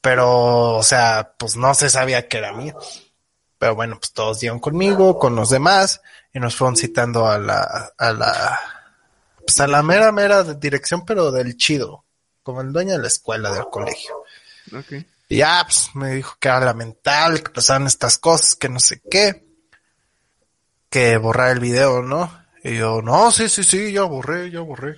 [0.00, 2.78] Pero, o sea, pues no se sabía que era mío.
[3.62, 6.02] Pero bueno, pues todos dieron conmigo, con los demás,
[6.34, 8.58] y nos fueron citando a la, a la,
[9.38, 12.04] pues a la mera, mera dirección, pero del chido,
[12.42, 14.24] como el dueño de la escuela, del colegio.
[14.76, 15.04] Ok.
[15.28, 19.00] Y ya, pues, me dijo que era lamentable, que pasaban estas cosas, que no sé
[19.08, 19.46] qué.
[20.90, 22.36] Que borrar el video, ¿no?
[22.64, 24.96] Y yo, no, sí, sí, sí, ya borré, ya borré.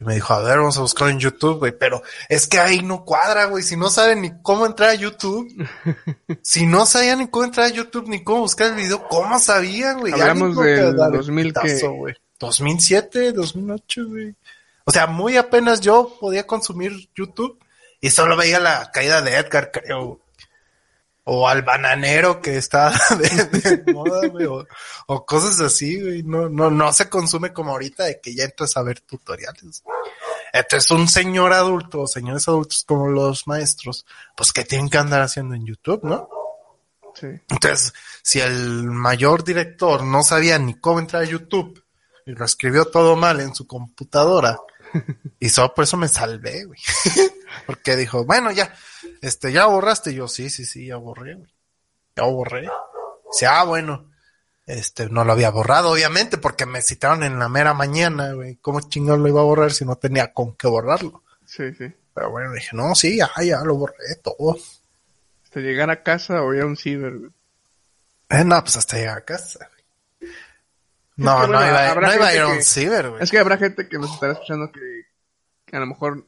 [0.00, 1.72] Y me dijo, a ver, vamos a buscar en YouTube, güey.
[1.76, 3.64] Pero es que ahí no cuadra, güey.
[3.64, 5.48] Si no saben ni cómo entrar a YouTube.
[6.42, 9.98] si no sabían ni cómo entrar a YouTube, ni cómo buscar el video, ¿cómo sabían,
[10.00, 10.12] güey?
[10.12, 12.14] Hablamos que del dar el 2000 que- pitazo, güey.
[12.38, 14.34] 2007, 2008, güey.
[14.84, 17.58] O sea, muy apenas yo podía consumir YouTube
[18.00, 20.20] y solo veía la caída de Edgar, creo.
[21.30, 24.46] O al bananero que está de, de moda, güey.
[24.46, 24.66] O,
[25.06, 26.22] o cosas así, güey.
[26.22, 29.82] No, no, no se consume como ahorita de que ya entras a ver tutoriales.
[30.54, 35.20] Entonces, un señor adulto, o señores adultos como los maestros, pues que tienen que andar
[35.20, 36.30] haciendo en YouTube, ¿no?
[37.14, 37.26] Sí.
[37.50, 41.84] Entonces, si el mayor director no sabía ni cómo entrar a YouTube
[42.24, 44.58] y lo escribió todo mal en su computadora,
[45.40, 46.80] y solo por eso me salvé, güey.
[47.66, 48.72] Porque dijo, bueno, ya,
[49.22, 50.10] este, ya borraste.
[50.10, 51.52] Y yo, sí, sí, sí, ya borré, güey.
[52.16, 52.68] Ya borré.
[53.32, 54.10] Dice, ah, bueno.
[54.66, 58.56] Este, no lo había borrado, obviamente, porque me citaron en la mera mañana, güey.
[58.56, 61.22] ¿Cómo chingón lo iba a borrar si no tenía con qué borrarlo?
[61.46, 61.90] Sí, sí.
[62.12, 64.58] Pero bueno, dije, no, sí, ya, ya lo borré todo.
[65.42, 67.30] Hasta llegar a casa o ir a un ciber, güey.
[68.28, 69.66] Eh, no, pues hasta llegar a casa.
[70.20, 70.32] güey.
[71.16, 73.22] No, que, no bueno, iba, habrá no iba a ir a un que- ciber, güey.
[73.22, 74.80] Es que habrá gente que nos estará escuchando que,
[75.64, 76.26] que a lo mejor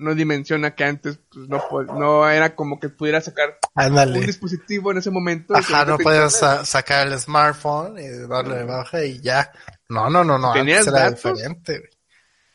[0.00, 1.62] no dimensiona que antes pues, no,
[1.98, 5.54] no era como que pudiera sacar un dispositivo en ese momento.
[5.56, 9.52] Ajá, no podías sa- sacar el smartphone y darle de baja y ya.
[9.88, 10.52] No, no, no, no.
[10.52, 11.32] ¿Tenías Antes era datos?
[11.34, 11.90] diferente, güey.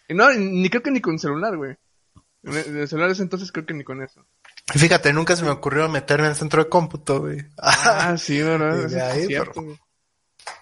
[0.07, 1.75] Y no, ni creo que ni con celular, güey.
[2.43, 4.25] En el en el celular de ese entonces creo que ni con eso.
[4.67, 7.39] Fíjate, nunca se me ocurrió meterme en el centro de cómputo, güey.
[7.57, 8.85] Ah, sí, ¿verdad?
[9.11, 9.79] Ahí, cierto, pero-.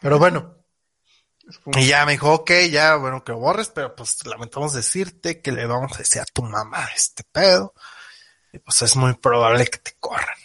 [0.02, 0.56] Pero bueno,
[1.76, 5.52] y ya me dijo, ok, ya, bueno, que lo borres, pero pues lamentamos decirte que
[5.52, 7.74] le vamos a decir a tu mamá este pedo.
[8.52, 10.38] Y pues es muy probable que te corran.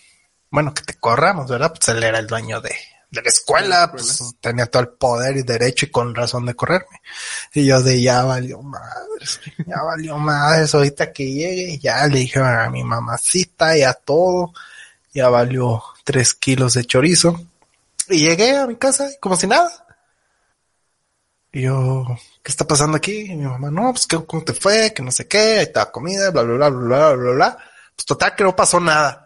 [0.51, 1.73] Bueno, que te corramos, ¿verdad?
[1.73, 2.75] Pues él era el dueño de,
[3.11, 4.33] de la escuela, pues escuela.
[4.41, 7.01] tenía todo el poder y derecho y con razón de correrme.
[7.55, 12.41] Y yo de ya valió madres, ya valió madres, ahorita que llegue, ya le dije
[12.41, 14.53] a mi mamacita y a todo,
[15.13, 17.39] ya valió tres kilos de chorizo.
[18.09, 19.87] Y llegué a mi casa como si nada.
[21.53, 22.05] Y yo,
[22.43, 23.33] ¿qué está pasando aquí?
[23.33, 24.93] Y mi mamá, no, pues ¿qué, ¿cómo te fue?
[24.95, 27.59] Que no sé qué, ahí está comida, bla, bla, bla, bla, bla, bla, bla.
[27.97, 29.25] Pues total que no pasó nada.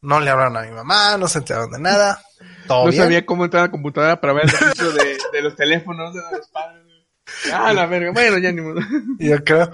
[0.00, 2.20] No le hablaron a mi mamá, no se enteraron de nada.
[2.66, 3.02] Todo No bien.
[3.04, 6.20] sabía cómo entrar a la computadora para ver el registro de, de los teléfonos de
[6.36, 6.82] los padres.
[7.52, 8.10] Ah, la verga.
[8.12, 8.80] Bueno, ya ni modo.
[9.18, 9.70] Yo creo,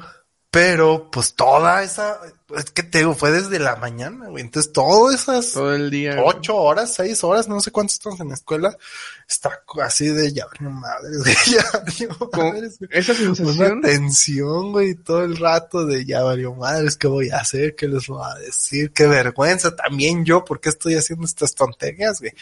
[0.50, 2.18] pero pues toda esa,
[2.56, 4.42] es que te digo, fue desde la mañana, güey.
[4.42, 6.14] Entonces todas esas Todo el día.
[6.14, 6.24] güey.
[6.26, 8.76] ocho horas, seis horas, no sé cuántos estamos en la escuela,
[9.28, 9.50] está
[9.82, 12.90] así de ya, no madres, güey, ya, valió madres, güey.
[12.92, 13.80] esa Una sensación.
[13.82, 17.76] tensión, güey, todo el rato de ya valió madres, ¿qué voy a hacer?
[17.76, 18.92] ¿Qué les voy a decir?
[18.92, 22.32] Qué vergüenza también yo, ¿por qué estoy haciendo estas tonterías, güey?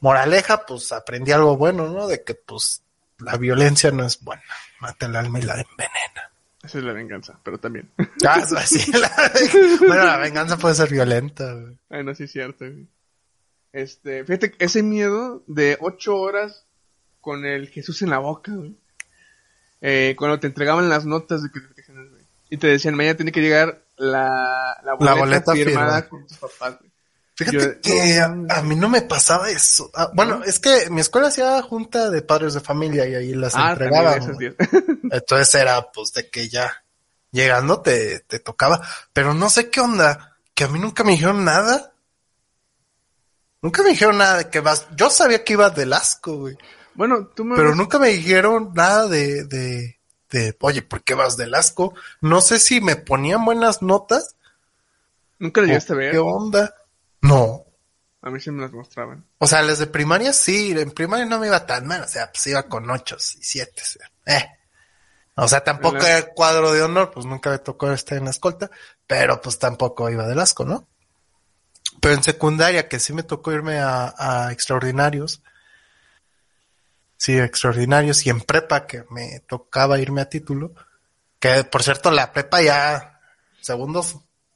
[0.00, 2.06] Moraleja, pues aprendí algo bueno, ¿no?
[2.08, 2.82] De que pues
[3.18, 4.42] la violencia no es buena,
[4.80, 6.31] mata el alma y la envenena.
[6.62, 7.90] Esa es la venganza, pero también.
[8.26, 9.32] Ah, eso sí, la-
[9.80, 11.76] bueno, la venganza puede ser violenta, güey.
[11.90, 12.64] Ay, no, sí es cierto.
[12.64, 12.86] güey.
[13.72, 16.64] Este, fíjate, ese miedo de ocho horas
[17.20, 18.76] con el Jesús en la boca, güey.
[19.80, 22.22] Eh, cuando te entregaban las notas de calificaciones, güey.
[22.50, 25.64] Y te decían, mañana tiene que llegar la, la boleta, boleta firmada
[26.02, 26.08] firmada.
[26.08, 26.91] con tus papás, güey.
[27.34, 29.90] Fíjate Yo- que a, a mí no me pasaba eso.
[29.94, 33.54] Ah, bueno, es que mi escuela hacía junta de padres de familia y ahí las
[33.56, 34.36] Ah, entregaban.
[35.10, 36.84] Entonces era pues de que ya
[37.30, 38.80] llegando te, te tocaba.
[39.14, 41.92] Pero no sé qué onda, que a mí nunca me dijeron nada.
[43.62, 44.86] Nunca me dijeron nada de que vas.
[44.96, 46.58] Yo sabía que iba del asco, güey.
[46.94, 49.98] bueno, tú me Pero nunca me dijeron nada de, de,
[50.30, 51.94] de, oye, ¿por qué vas del asco?
[52.20, 54.34] No sé si me ponían buenas notas.
[55.38, 56.10] nunca le llegaste a ver.
[56.12, 56.74] ¿Qué onda?
[57.22, 57.64] No.
[58.20, 59.26] A mí sí me las mostraban.
[59.38, 62.30] O sea, las de primaria sí, en primaria no me iba tan mal, o sea,
[62.30, 64.48] pues iba con ocho y siete, o sea, eh.
[65.34, 68.30] O sea, tampoco la- era cuadro de honor, pues nunca me tocó estar en la
[68.30, 68.70] escolta,
[69.06, 70.86] pero pues tampoco iba del asco, ¿no?
[72.00, 75.42] Pero en secundaria, que sí me tocó irme a, a extraordinarios,
[77.16, 80.74] sí, extraordinarios, y en prepa, que me tocaba irme a título,
[81.38, 83.20] que por cierto, la prepa ya,
[83.60, 84.04] segundo,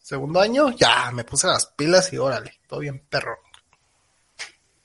[0.06, 3.38] segundo año, ya me puse las pilas y órale, todo bien perro.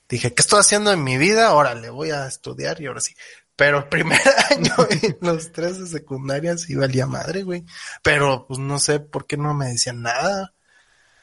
[0.08, 1.54] Dije, ¿qué estoy haciendo en mi vida?
[1.54, 3.14] Órale, voy a estudiar y ahora sí.
[3.54, 7.64] Pero el primer año y los tres de secundaria sí valía madre, güey.
[8.02, 10.54] Pero pues no sé por qué no me decían nada.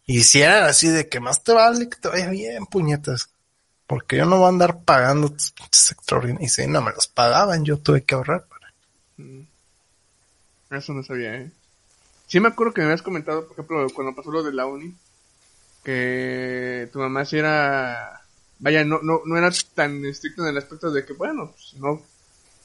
[0.05, 3.29] Y si eran así de que más te vale que te vaya bien, puñetas.
[3.85, 6.49] Porque yo no voy a andar pagando extraordinarios.
[6.49, 8.73] Y si no me los pagaban, yo tuve que ahorrar para.
[10.71, 11.51] Eso no sabía, ¿eh?
[12.29, 14.95] Sí me acuerdo que me habías comentado, por ejemplo, cuando pasó lo de la uni,
[15.83, 18.21] que tu mamá sí era...
[18.59, 21.79] Vaya, no, no, no era tan estricta en el aspecto de que, bueno, pues, si
[21.79, 22.01] no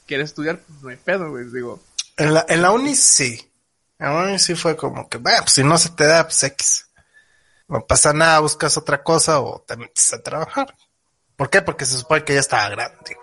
[0.06, 1.44] quieres estudiar, pues no hay pedo, güey.
[1.46, 1.80] Digo,
[2.16, 3.50] En la, en la uni sí.
[3.98, 6.42] En la uni sí fue como que, bueno, pues si no se te da, pues
[6.42, 6.88] X.
[7.68, 10.74] No pasa nada, buscas otra cosa o te metes a trabajar.
[11.36, 11.62] ¿Por qué?
[11.62, 13.16] Porque se supone que ya estaba grande.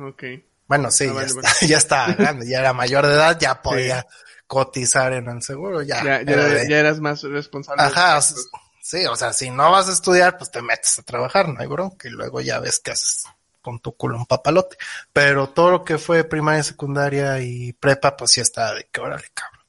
[0.00, 0.22] ok.
[0.68, 1.66] Bueno, sí, Ah, ya, vale, está- vale.
[1.68, 4.06] ya estaba grande, ya era mayor de edad, ya podía
[4.52, 6.04] cotizar en el seguro, ya.
[6.04, 7.82] Ya, ya, era de- ya eras más responsable.
[7.82, 11.58] Ajá, sí, o sea, si no vas a estudiar, pues te metes a trabajar, no
[11.58, 13.24] hay bronca, y luego ya ves qué haces
[13.62, 14.76] con tu culo un papalote.
[15.10, 19.24] Pero todo lo que fue primaria, secundaria y prepa, pues sí estaba de que órale,
[19.32, 19.60] cabrón.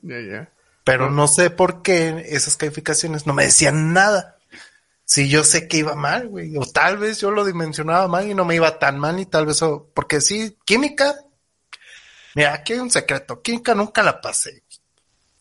[0.00, 0.52] Ya, ya.
[0.84, 1.16] Pero No.
[1.16, 4.36] no sé por qué esas calificaciones no me decían nada.
[5.04, 6.56] Si yo sé que iba mal, güey.
[6.56, 9.44] O tal vez yo lo dimensionaba mal y no me iba tan mal y tal
[9.44, 9.60] vez...
[9.62, 11.14] o- Porque sí, química...
[12.34, 13.42] Mira, aquí hay un secreto.
[13.42, 14.64] Química nunca la pasé.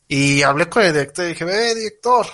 [0.08, 2.26] Y hablé con el director y dije, ve, director,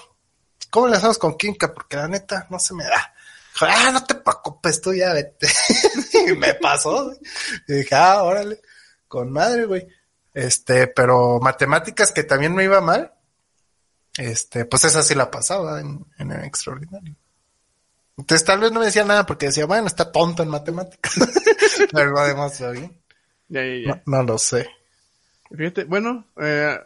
[0.70, 1.74] ¿cómo le hacemos con química?
[1.74, 3.14] Porque la neta no se me da.
[3.62, 5.48] Ah, no te preocupes, tú ya vete.
[6.28, 7.14] y me pasó.
[7.68, 8.62] Y dije, ah, órale,
[9.08, 9.88] con madre, güey.
[10.34, 13.14] Este, pero matemáticas que también me iba mal,
[14.18, 17.16] este, pues esa sí la pasaba en, en el extraordinario.
[18.18, 21.14] Entonces tal vez no me decía nada porque decía, bueno, está tonto en matemáticas.
[21.92, 23.03] pero lo está bien.
[23.50, 24.04] Ya, ya, ya.
[24.06, 24.70] No, no lo sé.
[25.56, 26.80] Fíjate, bueno, eh,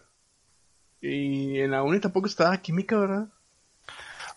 [1.02, 3.28] y en la uni tampoco estaba química, ¿verdad?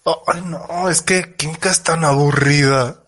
[0.05, 3.03] Oh, ay, no, es que química es tan aburrida.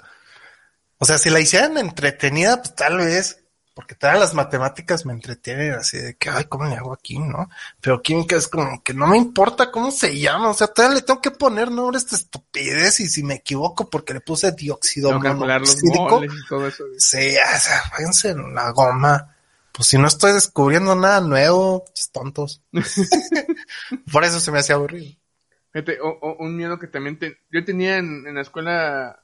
[0.99, 3.42] O sea, si la hicieran entretenida, pues tal vez,
[3.75, 7.49] porque todas las matemáticas me entretienen así de que, ay, ¿cómo le hago aquí, no?
[7.81, 11.03] Pero química es como que no me importa cómo se llama, o sea, todavía le
[11.03, 16.23] tengo que poner nombres de estupidez y si me equivoco porque le puse dióxido monoxídico,
[16.25, 16.85] y todo eso.
[16.99, 19.29] sí, o sea, váyanse en la goma.
[19.73, 22.61] Pues si no estoy descubriendo nada nuevo, pues, tontos.
[24.13, 25.15] Por eso se me hacía aburrido.
[25.73, 29.23] Fíjate, o- o- un miedo que también te- yo tenía en, en la escuela,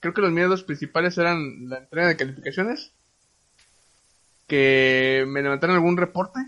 [0.00, 2.92] creo que los miedos principales eran la entrega de calificaciones,
[4.46, 6.40] que me levantaran algún reporte,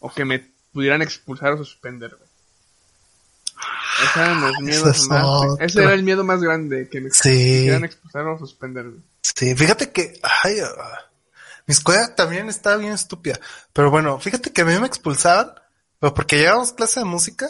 [0.00, 2.16] o que me pudieran expulsar o suspender.
[2.16, 2.28] güey.
[4.02, 5.60] Esos eran los miedos Ah, es más.
[5.60, 7.28] Ese era el miedo más grande, que me Sí.
[7.30, 8.86] quisieran expulsar o suspender.
[8.88, 9.02] güey.
[9.22, 10.98] Sí, fíjate que, ay, ah,
[11.66, 13.38] mi escuela también estaba bien estúpida.
[13.72, 15.52] Pero bueno, fíjate que a mí me expulsaban,
[16.00, 17.48] pero porque llevábamos clase de música,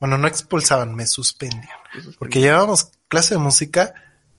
[0.00, 1.78] bueno, no expulsaban, me suspendían.
[2.18, 3.94] Porque llevábamos clase de música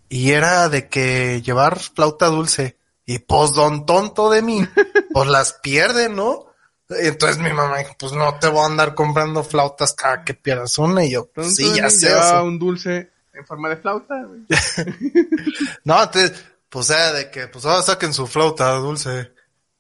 [0.10, 4.68] y era de que llevar flauta dulce y pues don tonto de mí,
[5.13, 6.48] pues las pierde, ¿no?
[6.89, 10.78] Entonces mi mamá dijo, pues no te voy a andar comprando flautas cada que pierdas
[10.78, 12.08] una y yo, pues, sí, ya sé.
[12.08, 12.44] o llevaba sea.
[12.44, 14.15] un dulce en forma de flauta.
[15.84, 19.34] No, entonces, pues era de que, pues ahora saquen su flauta dulce.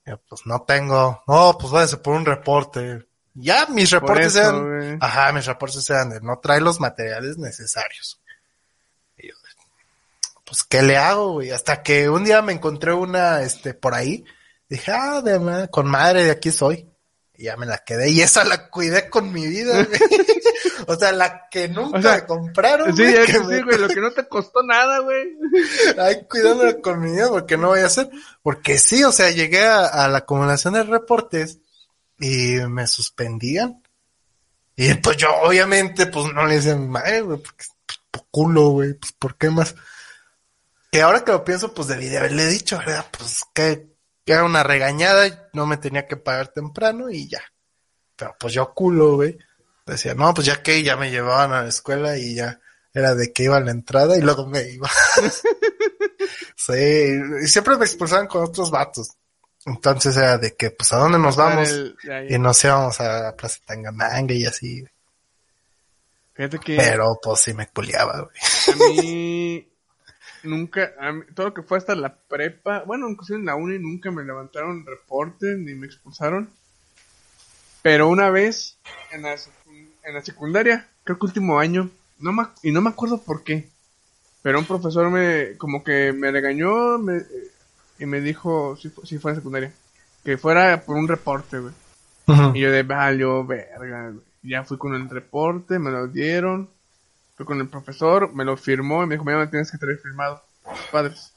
[0.05, 1.23] Yo, pues no tengo.
[1.27, 3.07] No, pues váyase por un reporte.
[3.33, 7.37] Ya mis Por reportes eso, eran, ajá, mis reportes eran de no trae los materiales
[7.37, 8.21] necesarios.
[10.45, 11.51] Pues, ¿qué le hago, güey?
[11.51, 14.23] Hasta que un día me encontré una, este, por ahí,
[14.67, 16.89] Dije, ah, de ma- con madre de aquí soy.
[17.37, 18.09] Y ya me la quedé.
[18.09, 19.99] Y esa la cuidé con mi vida, güey.
[20.87, 23.87] o sea, la que nunca O sea, compraron, Sí, güey, ya que sí, güey, lo
[23.93, 25.23] que no te costó nada, güey.
[25.99, 28.09] Ay, cuidándola con mi vida porque no voy a hacer.
[28.41, 31.59] Porque sí, o sea, llegué a, a la acumulación de reportes
[32.19, 33.83] y me suspendían.
[34.75, 38.25] Y pues yo, obviamente, pues no le decía a mi madre, güey, porque pues, por
[38.31, 39.75] culo, güey, pues por qué más.
[40.95, 43.05] Que ahora que lo pienso, pues debí de haberle dicho, ¿verdad?
[43.11, 47.41] Pues que, que era una regañada, no me tenía que pagar temprano y ya.
[48.15, 49.37] Pero pues yo culo, güey.
[49.85, 52.61] Decía, no, pues ya que ya me llevaban a la escuela y ya
[52.93, 54.89] era de que iba a la entrada y luego me iba.
[56.55, 59.17] sí, y siempre me expulsaban con otros vatos.
[59.65, 61.67] Entonces era de que, pues, ¿a dónde nos vamos?
[61.67, 61.97] El-.
[62.29, 64.87] Y nos íbamos a la Plaza Tangamanga y así.
[66.35, 68.37] Fíjate que Pero pues sí me culiaba, güey.
[68.71, 69.74] a mí
[70.45, 73.79] nunca, a mí- todo lo que fue hasta la prepa, bueno, inclusive en la uni
[73.79, 76.49] nunca me levantaron reporte ni me expulsaron.
[77.81, 78.77] Pero una vez
[79.11, 79.35] en la,
[80.03, 83.69] en la secundaria, creo que último año, no me, y no me acuerdo por qué.
[84.41, 87.51] Pero un profesor me, como que me regañó me- eh,
[87.99, 89.73] y me dijo, si, si fue en secundaria,
[90.23, 91.73] que fuera por un reporte, güey.
[92.55, 94.11] Y yo de valió verga.
[94.41, 96.69] Ya fui con el reporte, me lo dieron.
[97.35, 100.41] Fui con el profesor, me lo firmó y me dijo, mañana tienes que traer firmado.
[100.63, 101.31] Tus padres.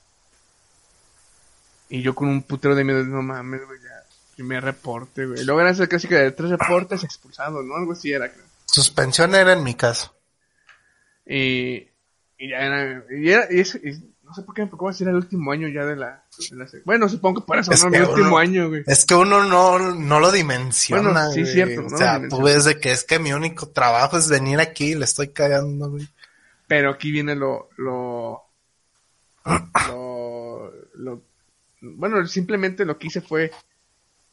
[1.88, 4.04] Y yo con un putero de miedo, no mames, güey, ya.
[4.36, 5.44] Primer reporte, güey.
[5.44, 7.74] Luego eran casi que de tres reportes expulsados, ¿no?
[7.74, 8.44] Algo así era, creo.
[8.66, 10.14] Suspensión era en mi caso.
[11.26, 11.88] Y,
[12.38, 13.90] y ya era, y era, y, eso- y
[14.28, 16.56] no sé por qué me preocupa si era el último año ya de la, de
[16.56, 17.90] la Bueno, supongo que por eso, Es ¿no?
[17.90, 18.82] Mi último uno- año, güey.
[18.86, 21.02] Es que uno no, no lo dimensiona.
[21.02, 21.52] Bueno, sí, güey.
[21.52, 24.60] cierto, no O sea, tú ves de que es que mi único trabajo es venir
[24.60, 26.06] aquí y le estoy cagando, güey.
[26.66, 28.42] Pero aquí viene lo, lo,
[29.88, 31.22] lo, lo-
[31.80, 33.50] bueno, simplemente lo que hice fue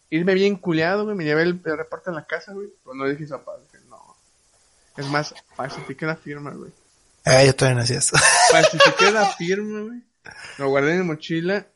[0.10, 3.06] irme bien culeado, güey, me llevé el, el reporte a la casa, güey, pero no
[3.08, 3.98] dije papá, dije, no.
[4.98, 6.72] Es más, falsifiqué la firma, güey.
[7.26, 8.16] Eh, yo no hacía eso.
[8.52, 10.02] Falsifiqué la firma, güey.
[10.58, 11.68] Lo guardé en mi mochila.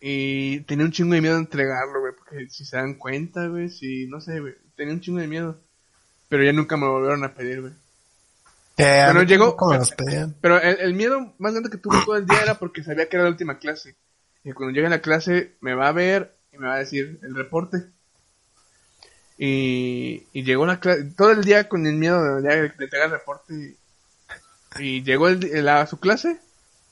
[0.00, 2.12] Y tenía un chingo de miedo de entregarlo, güey.
[2.16, 3.68] Porque si se dan cuenta, güey.
[3.70, 4.54] Si, no sé, güey.
[4.76, 5.58] Tenía un chingo de miedo.
[6.28, 7.72] Pero ya nunca me lo volvieron a pedir, güey.
[8.76, 9.56] Eh, a mí llegó-.
[10.40, 13.16] Pero el, el miedo más grande que tuve todo el día era porque sabía que
[13.16, 13.96] era la última clase.
[14.44, 17.18] Y cuando llegue a la clase me va a ver y me va a decir
[17.22, 17.84] el reporte.
[19.38, 23.06] Y, y llegó la clase, todo el día con el miedo de, de, de entregar
[23.06, 23.76] el reporte.
[24.78, 26.38] Y, llegó el, el- a su clase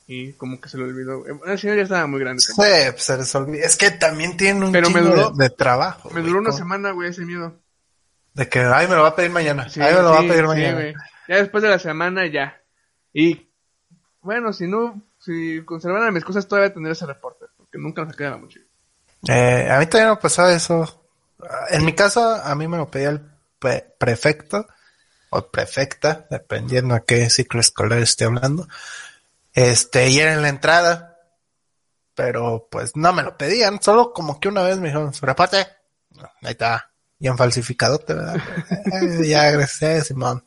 [0.07, 1.23] y como que se lo olvidó.
[1.45, 2.41] El señor ya estaba muy grande.
[2.41, 3.65] Sí, pues se les olvida.
[3.65, 6.09] Es que también tienen un Pero me chingo duró- de, de trabajo.
[6.09, 7.55] Me güey, duró una semana, güey, ese miedo.
[8.33, 9.69] De que, ay, me lo va a pedir mañana.
[9.69, 10.73] Sí, ay, me lo va a pedir sí, mañana.
[10.73, 10.93] güey.
[11.27, 12.57] Ya después de la semana, ya.
[13.13, 13.49] Y
[14.21, 17.45] bueno, si no, si conservaran mis cosas, todavía tendría ese reporte.
[17.57, 18.65] Porque nunca lo saqué de la mochila.
[19.27, 21.03] Eh, a mí también me pasaba eso.
[21.71, 23.21] En mi caso, a mí me lo pedía el
[23.59, 24.67] pre- prefecto
[25.31, 28.67] o prefecta, dependiendo a qué ciclo escolar esté hablando.
[29.53, 31.17] Este, y era en la entrada.
[32.13, 35.65] Pero pues no me lo pedían, solo como que una vez me dijeron, su reporte.
[36.41, 38.35] Ahí está, bien falsificado, ¿verdad?
[38.69, 40.45] Eh, ya, gracias, Simón.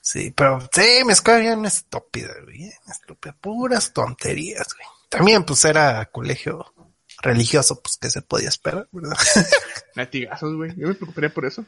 [0.00, 4.88] Sí, pero sí, mi escuela bien estúpida, bien estúpida, puras tonterías, güey.
[5.10, 6.72] También pues era colegio
[7.20, 9.16] religioso, pues que se podía esperar, ¿verdad?
[9.94, 10.74] Latigazos, güey.
[10.76, 11.64] Yo me preocuparía por eso.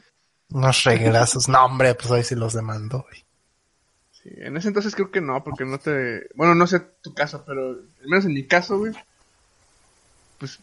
[0.51, 3.05] Unos regrazos, no hombre, pues hoy sí los demandó.
[4.11, 6.27] Sí, en ese entonces creo que no, porque no te...
[6.35, 8.93] Bueno, no sé tu caso, pero al menos en mi caso, güey.
[10.39, 10.59] Pues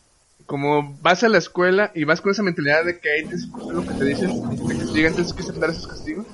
[0.46, 3.36] como vas a la escuela y vas con esa mentalidad de que ahí te
[3.72, 6.26] lo que te dicen te castigan, tienes que aceptar esos castigos.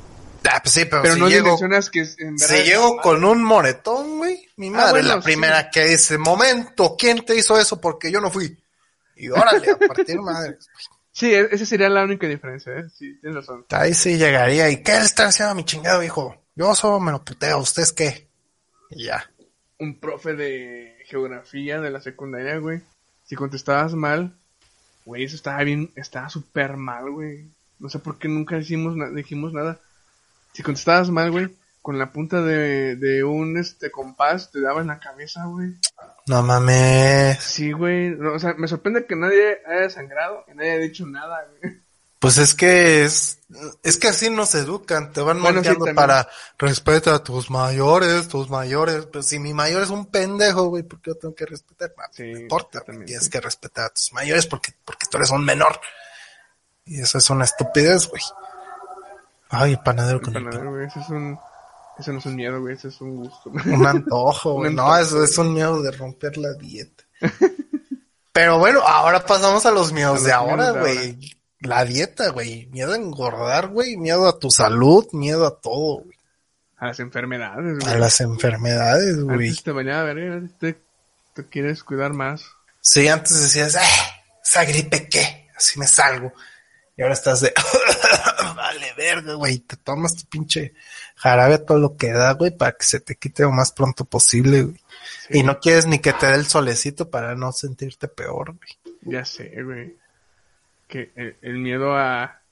[0.51, 2.57] Ah, pues sí, pero, Pero si no llego, que en verdad...
[2.57, 5.21] si llego con un moretón, güey, mi madre bueno, la sí.
[5.23, 7.81] primera que dice, momento, ¿quién te hizo eso?
[7.81, 8.59] Porque yo no fui.
[9.17, 10.59] Y órale, a partir madre.
[11.13, 12.85] Sí, e- esa sería la única diferencia, ¿eh?
[12.97, 13.67] Sí, tienes razón.
[13.71, 16.37] Ahí sí llegaría, ¿y qué le está haciendo a mi chingado hijo?
[16.55, 18.29] Yo solo me lo puteo, ¿ustedes qué?
[18.91, 19.31] Y ya.
[19.79, 22.81] Un profe de geografía de la secundaria, güey.
[23.25, 24.35] Si contestabas mal,
[25.05, 27.47] güey, eso estaba bien, estaba súper mal, güey.
[27.79, 29.79] No sé por qué nunca hicimos na- dijimos nada.
[30.53, 31.49] Si contestabas mal, güey,
[31.81, 35.73] con la punta de, de un este compás te daba en la cabeza, güey.
[36.27, 37.43] No mames.
[37.43, 38.11] Sí, güey.
[38.11, 41.81] No, o sea, me sorprende que nadie haya sangrado, que nadie haya dicho nada, güey.
[42.23, 43.41] Pues es que es,
[43.83, 48.49] es que así nos educan, te van Bueno, sí, para respeta a tus mayores, tus
[48.49, 51.93] mayores, pues si mi mayor es un pendejo, güey, ¿por qué yo tengo que respetar?
[51.99, 55.45] Ah, Sí, no importa, tienes que respetar a tus mayores porque, porque tú eres un
[55.45, 55.81] menor.
[56.87, 58.23] Y eso es una estupidez, güey.
[59.49, 61.37] Ay, panadero con el Panadero, güey, ese es un...
[62.03, 63.51] Eso no es un miedo, güey, ese es un gusto.
[63.51, 64.75] Un antojo, güey.
[64.75, 67.05] No, eso es un miedo de romper la dieta.
[68.33, 71.19] Pero bueno, ahora pasamos a los miedos A los de ahora, güey.
[71.61, 72.67] La dieta, güey.
[72.73, 73.97] Miedo a engordar, güey.
[73.97, 76.19] Miedo a tu salud, miedo a todo, güey.
[76.77, 77.95] A las enfermedades, güey.
[77.95, 79.51] A las enfermedades, güey.
[79.51, 80.83] Antes te ahora te,
[81.35, 82.45] te quieres cuidar más.
[82.81, 84.11] Sí, antes decías, "Ah,
[84.45, 86.33] esa gripe qué, así me salgo.
[86.97, 87.53] Y ahora estás de,
[88.57, 90.75] vale, verga, güey, te tomas tu pinche
[91.17, 94.05] jarabe a todo lo que da, güey, para que se te quite lo más pronto
[94.05, 94.81] posible, güey.
[95.29, 95.39] Sí.
[95.39, 98.97] Y no quieres ni que te dé el solecito para no sentirte peor, güey.
[99.03, 99.97] Ya sé, güey.
[100.87, 102.43] Que el, el miedo a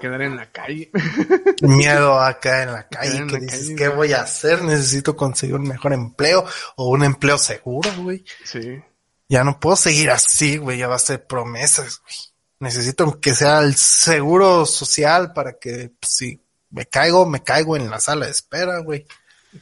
[0.00, 0.90] quedar en la calle.
[1.62, 4.62] Miedo a caer en la calle, en que la dices, calle, ¿qué voy a hacer?
[4.62, 6.44] Necesito conseguir un mejor empleo
[6.76, 8.24] o un empleo seguro, güey.
[8.44, 8.82] sí.
[9.26, 12.33] Ya no puedo seguir así, güey, ya va a ser promesas, güey.
[12.60, 16.40] Necesito que sea el seguro social para que pues, si
[16.70, 19.06] me caigo, me caigo en la sala de espera, güey.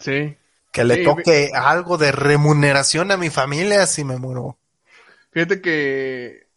[0.01, 0.37] Sí.
[0.73, 4.59] Que le Sí, toque algo de remuneración a mi familia si me muero.
[5.31, 6.49] Fíjate que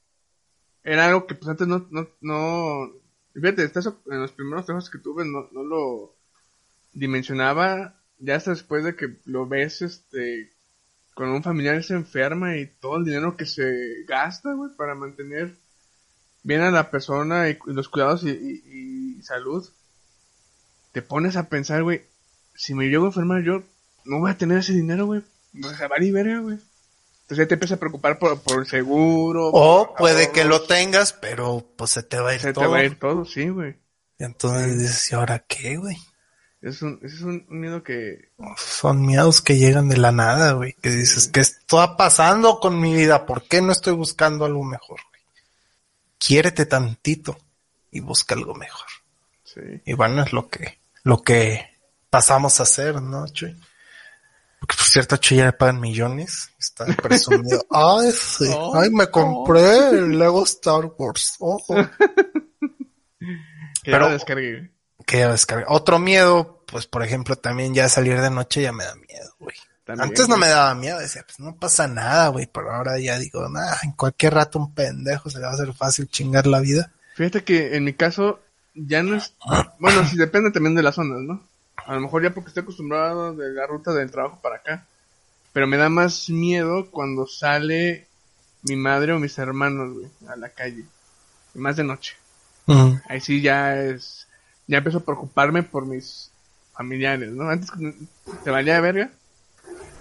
[0.83, 2.91] era algo que pues antes no, no, no,
[3.33, 6.15] fíjate, eso, en los primeros trabajos que tuve no, no lo
[6.93, 10.53] dimensionaba, ya hasta después de que lo ves, este,
[11.15, 15.55] cuando un familiar se enferma y todo el dinero que se gasta, güey, para mantener
[16.45, 19.67] bien a la persona y, y los cuidados y, y- y salud,
[20.91, 22.03] te pones a pensar, güey,
[22.53, 23.63] si me llego a enfermar yo,
[24.05, 25.23] no voy a tener ese dinero, güey,
[25.53, 26.57] me va a verga, güey.
[27.23, 29.47] Entonces ya te empiezas a preocupar por, por el seguro.
[29.47, 32.65] O por puede que lo tengas, pero pues se te va a ir Se todo.
[32.65, 33.75] te va a ir todo, sí, güey.
[34.19, 35.97] Y entonces dices, ¿y ahora qué, güey?
[36.61, 38.29] Es un, es un, miedo que...
[38.57, 40.73] Son miedos que llegan de la nada, güey.
[40.73, 43.25] Que dices, ¿qué está pasando con mi vida?
[43.25, 44.99] ¿Por qué no estoy buscando algo mejor?
[46.17, 47.37] Quiérete tantito
[47.91, 48.87] y busca algo mejor.
[49.43, 49.61] Sí.
[49.85, 51.69] Y bueno, es lo que, lo que
[52.09, 53.55] pasamos a hacer, ¿no, Chuy?
[54.59, 56.49] Porque por cierto, Chuy ya le pagan millones.
[56.59, 57.63] Está presumido.
[57.69, 58.45] Ay, sí.
[58.55, 61.37] Oh, Ay, me compré el Lego Star Wars.
[63.83, 64.71] Que Pero- ya descargué.
[65.05, 65.65] Que ya descargué.
[65.67, 69.55] Otro miedo, pues por ejemplo, también ya salir de noche ya me da miedo, güey.
[69.85, 70.49] También, Antes no güey.
[70.49, 73.91] me daba miedo, decía, pues no pasa nada, güey, pero ahora ya digo, nada, en
[73.91, 76.91] cualquier rato un pendejo se le va a hacer fácil chingar la vida.
[77.15, 78.39] Fíjate que en mi caso
[78.73, 79.33] ya no es...
[79.79, 81.41] Bueno, sí depende también de las zonas, ¿no?
[81.85, 84.85] A lo mejor ya porque estoy acostumbrado de la ruta del trabajo para acá.
[85.53, 88.07] Pero me da más miedo cuando sale
[88.63, 90.83] mi madre o mis hermanos, güey, a la calle.
[91.53, 92.15] Y Más de noche.
[93.07, 94.27] Ahí sí ya es...
[94.67, 96.31] Ya empiezo a preocuparme por mis
[96.73, 97.47] familiares, ¿no?
[97.49, 97.69] Antes
[98.43, 99.11] te valía de verga.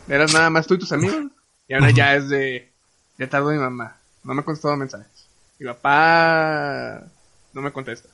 [0.09, 1.24] Eras nada más tú y tus amigos.
[1.68, 2.72] Y ahora ya es de...
[3.18, 3.96] Ya tardó mi mamá.
[4.22, 5.26] No me ha contestado mensajes.
[5.59, 7.02] Mi papá...
[7.52, 8.09] No me contesta.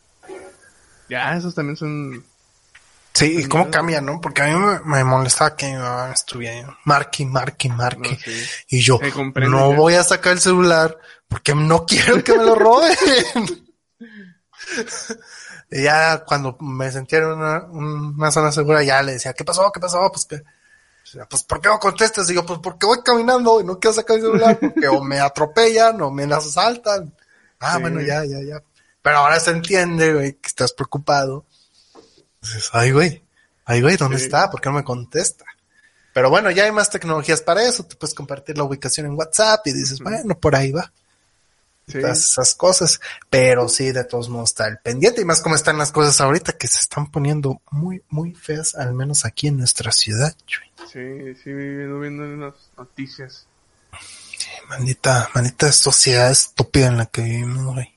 [1.08, 2.24] Ya, esos también son...
[3.12, 4.20] Sí, y cómo cambia, ¿no?
[4.20, 8.10] Porque a mí me, me molestaba que mi mamá estuviera marque, marque, marque.
[8.10, 8.44] No, sí.
[8.68, 9.00] Y yo,
[9.48, 9.76] no ya.
[9.76, 12.94] voy a sacar el celular porque no quiero que me lo roben.
[15.70, 19.72] y ya cuando me sentía en una, una zona segura, ya le decía, ¿qué pasó?
[19.72, 20.08] ¿Qué pasó?
[20.12, 20.42] Pues que,
[21.28, 22.28] pues ¿por qué no contestas?
[22.28, 26.00] Yo, pues porque voy caminando y no quiero sacar el celular porque o me atropellan
[26.02, 27.14] o me las asaltan.
[27.58, 27.80] Ah, Sí.
[27.82, 28.62] bueno, ya, ya, ya.
[29.02, 31.44] Pero ahora se entiende, güey, que estás preocupado.
[32.42, 33.22] Dices, ay, güey,
[33.64, 34.24] ay, güey, ¿dónde Sí.
[34.24, 34.50] está?
[34.50, 35.44] ¿Por qué no me contesta?
[36.12, 37.84] Pero bueno, ya hay más tecnologías para eso.
[37.84, 40.92] Te puedes compartir la ubicación en WhatsApp y dices, bueno, por ahí va.
[41.90, 42.00] Sí.
[42.00, 43.00] Todas esas cosas.
[43.28, 45.20] Pero sí, de todos modos está el pendiente.
[45.20, 48.94] Y más como están las cosas ahorita que se están poniendo muy, muy feas, al
[48.94, 50.34] menos aquí en nuestra ciudad.
[50.92, 53.46] Sí, sí, viendo, viendo las noticias.
[54.68, 57.94] Maldita, maldita sociedad estúpida en la que vivimos, güey.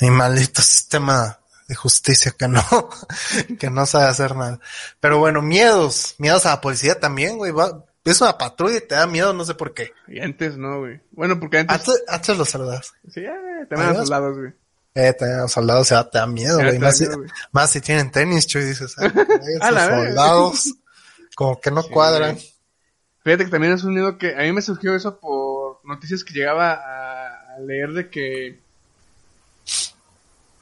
[0.00, 2.64] Y maldito sistema de justicia que no,
[3.58, 4.58] que no sabe hacer nada.
[5.00, 7.52] Pero bueno, miedos, miedos a la policía también, güey.
[7.52, 9.92] Va, ves una patrulla y te da miedo, no sé por qué.
[10.08, 11.00] Y antes no, güey.
[11.12, 11.76] Bueno, porque antes...
[11.88, 12.92] Antes, antes los saludas.
[13.12, 13.34] Sí, ya,
[13.68, 14.52] también a los soldados, güey.
[14.94, 16.74] Eh, también a los soldados ya te da miedo, Ya güey.
[16.76, 17.30] te da Más, si- miedo, güey.
[17.52, 18.96] más si tienen tenis, chuy, dices.
[18.98, 20.74] esos A soldados,
[21.36, 22.34] como que no Sí, cuadran.
[22.34, 22.52] güey.
[23.24, 26.32] Fíjate que también es un miedo que a mí me surgió eso por noticias que
[26.34, 28.58] llegaba a, a leer de que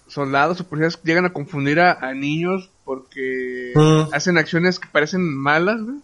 [0.08, 4.14] soldados o policías llegan a confundir a, a niños porque Mm.
[4.14, 5.96] hacen acciones que parecen malas, güey.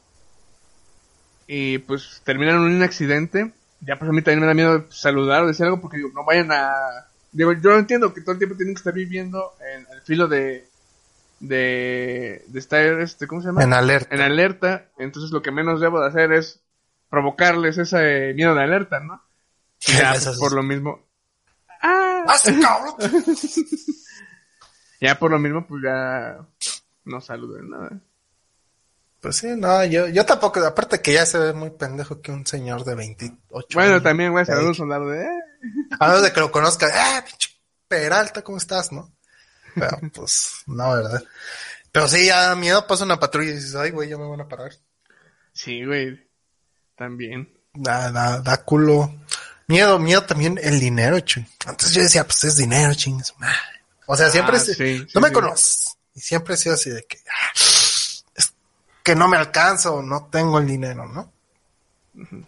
[1.55, 3.53] Y pues terminan en un accidente.
[3.81, 6.25] Ya pues a mí también me da miedo saludar o decir algo porque digo, no
[6.25, 6.73] vayan a...
[7.31, 10.67] Digo, yo entiendo que todo el tiempo tienen que estar viviendo en el filo de...
[11.41, 13.65] De, de estar, este, ¿cómo se llama?
[13.65, 14.15] En alerta.
[14.15, 16.61] en alerta, entonces lo que menos debo de hacer es
[17.11, 19.21] provocarles ese miedo de alerta, ¿no?
[19.87, 21.05] Y ya, pues, por lo mismo.
[21.83, 22.25] ¡Ah!
[22.29, 22.95] ¡Ah, cabrón!
[25.01, 26.39] Ya por lo mismo, pues ya
[27.05, 28.01] no saluden nada.
[29.23, 32.45] Pues sí, no, yo, yo tampoco, aparte que ya se ve muy pendejo que un
[32.45, 33.39] señor de 28
[33.75, 34.47] Bueno, años, también, güey, Ey.
[34.47, 35.23] saludos a un soldado de...
[35.23, 35.29] eh.
[36.01, 37.51] A menos de que lo conozca, ah, pinche
[37.87, 39.15] Peralta, ¿cómo estás, no?
[39.77, 41.23] Pero, pues, no, ¿verdad?
[41.93, 44.41] Pero sí, ya da miedo, pasa una patrulla y dices, ay, güey, ya me van
[44.41, 44.73] a parar.
[45.53, 46.19] Sí, güey.
[46.97, 47.53] También.
[47.75, 49.15] Da, da, da culo.
[49.69, 51.47] Miedo, miedo también el dinero, ching.
[51.67, 53.23] Antes yo decía, pues es dinero, ching.
[54.07, 55.97] O sea, siempre, Ah, se- sí, sí, no me conoces.
[56.15, 57.53] Y siempre he sido así de que, ah,
[59.03, 61.33] que no me alcanza o no tengo el dinero, ¿no?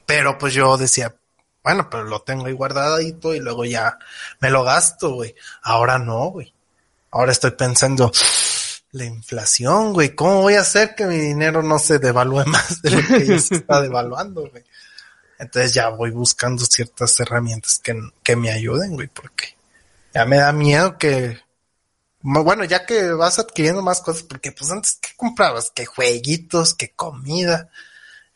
[0.06, 1.14] Pero pues yo decía,
[1.62, 3.98] bueno, pero lo tengo ahí guardadito y luego ya
[4.40, 5.34] me lo gasto, güey.
[5.62, 6.52] Ahora no, güey.
[7.10, 8.10] Ahora estoy pensando,
[8.94, 12.90] la inflación, güey, ¿cómo voy a hacer que mi dinero no se devalúe más de
[12.90, 14.64] lo que ya se está devaluando, güey?
[15.38, 19.56] Entonces ya voy buscando ciertas herramientas que, que me ayuden, güey, porque
[20.14, 21.40] ya me da miedo que,
[22.24, 25.70] bueno, ya que vas adquiriendo más cosas, porque pues antes, ¿qué comprabas?
[25.74, 27.70] Que jueguitos, que comida,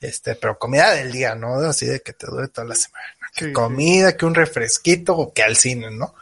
[0.00, 1.56] este, pero comida del día, ¿no?
[1.56, 3.04] Así de que te dure toda la semana.
[3.34, 6.14] Que Sí, comida, que un refresquito o que al cine, ¿no?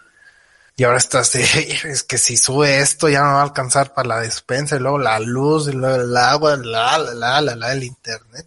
[0.76, 1.42] Y ahora estás de,
[1.84, 4.98] es que si sube esto ya no va a alcanzar para la despensa y luego
[4.98, 8.46] la luz y luego el agua, la, la, la, la, la, el internet.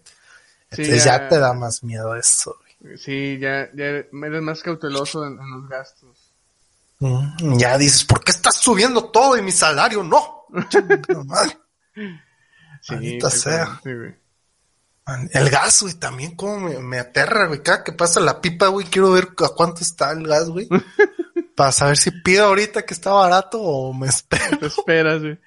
[0.71, 1.13] Sí, Entonces ya...
[1.19, 2.55] ya- te da más miedo eso.
[2.81, 2.97] güey.
[2.97, 6.17] Sí, ya, ya eres más cauteloso en, en los gastos.
[6.99, 10.45] Mm, Ya dices, ¿por qué estás subiendo todo y mi salario no?
[11.25, 11.57] Madre.
[12.81, 13.81] Sí, sea.
[15.33, 17.61] El gas, güey, también como me, me aterra, güey.
[17.61, 20.69] Cada que pasa la pipa, güey, quiero ver a cuánto está el gas, güey.
[21.57, 24.59] Para saber si pido ahorita que está barato o me espero.
[24.59, 25.37] Te esperas, güey.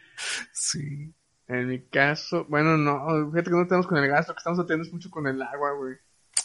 [0.52, 1.14] Sí.
[1.48, 4.58] En mi caso, bueno, no, fíjate que no tenemos con el gas, lo que estamos
[4.58, 5.94] atendiendo es mucho con el agua, güey.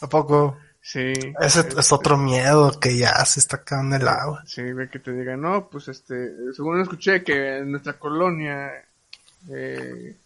[0.00, 0.56] ¿A poco?
[0.80, 1.12] Sí.
[1.40, 4.42] Ese Este, es otro miedo que ya se está acabando el agua.
[4.46, 8.70] Sí, güey, que te digan, no, pues este, según escuché que en nuestra colonia,
[9.50, 10.16] eh,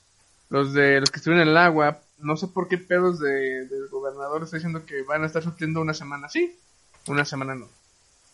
[0.51, 3.89] los de los que estuvieron en el agua, no sé por qué pedos de, del
[3.89, 6.57] gobernador está diciendo que van a estar surtiendo una semana sí,
[7.09, 7.69] una semana no.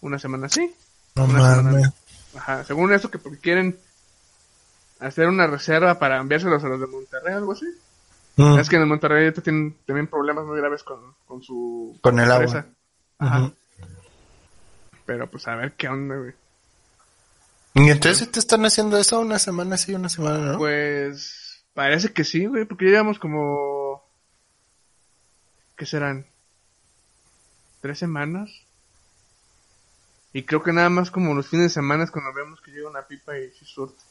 [0.03, 0.75] Una semana sí,
[1.17, 1.63] No Una semana.
[1.63, 1.89] mames.
[2.37, 3.79] Ajá, según eso, que porque quieren
[5.01, 7.67] hacer una reserva para enviárselos a los de Monterrey algo así.
[8.39, 11.99] Mm, Es que en el Monterrey ahorita tienen también problemas muy graves con, con su
[12.01, 12.67] Con el agua.
[13.19, 13.53] Ajá.
[15.05, 16.33] Pero pues a ver qué onda, güey.
[17.75, 20.59] Y entonces, ¿sí te están haciendo eso una semana sí, una semana no?
[20.59, 24.03] Pues parece que sí, güey, porque ya llevamos como...
[25.77, 26.27] ¿Qué serán?
[27.81, 28.51] ¿Tres semanas?
[30.33, 32.89] Y creo que nada más como los fines de semana es cuando vemos que llega
[32.89, 34.03] una pipa y sí surte.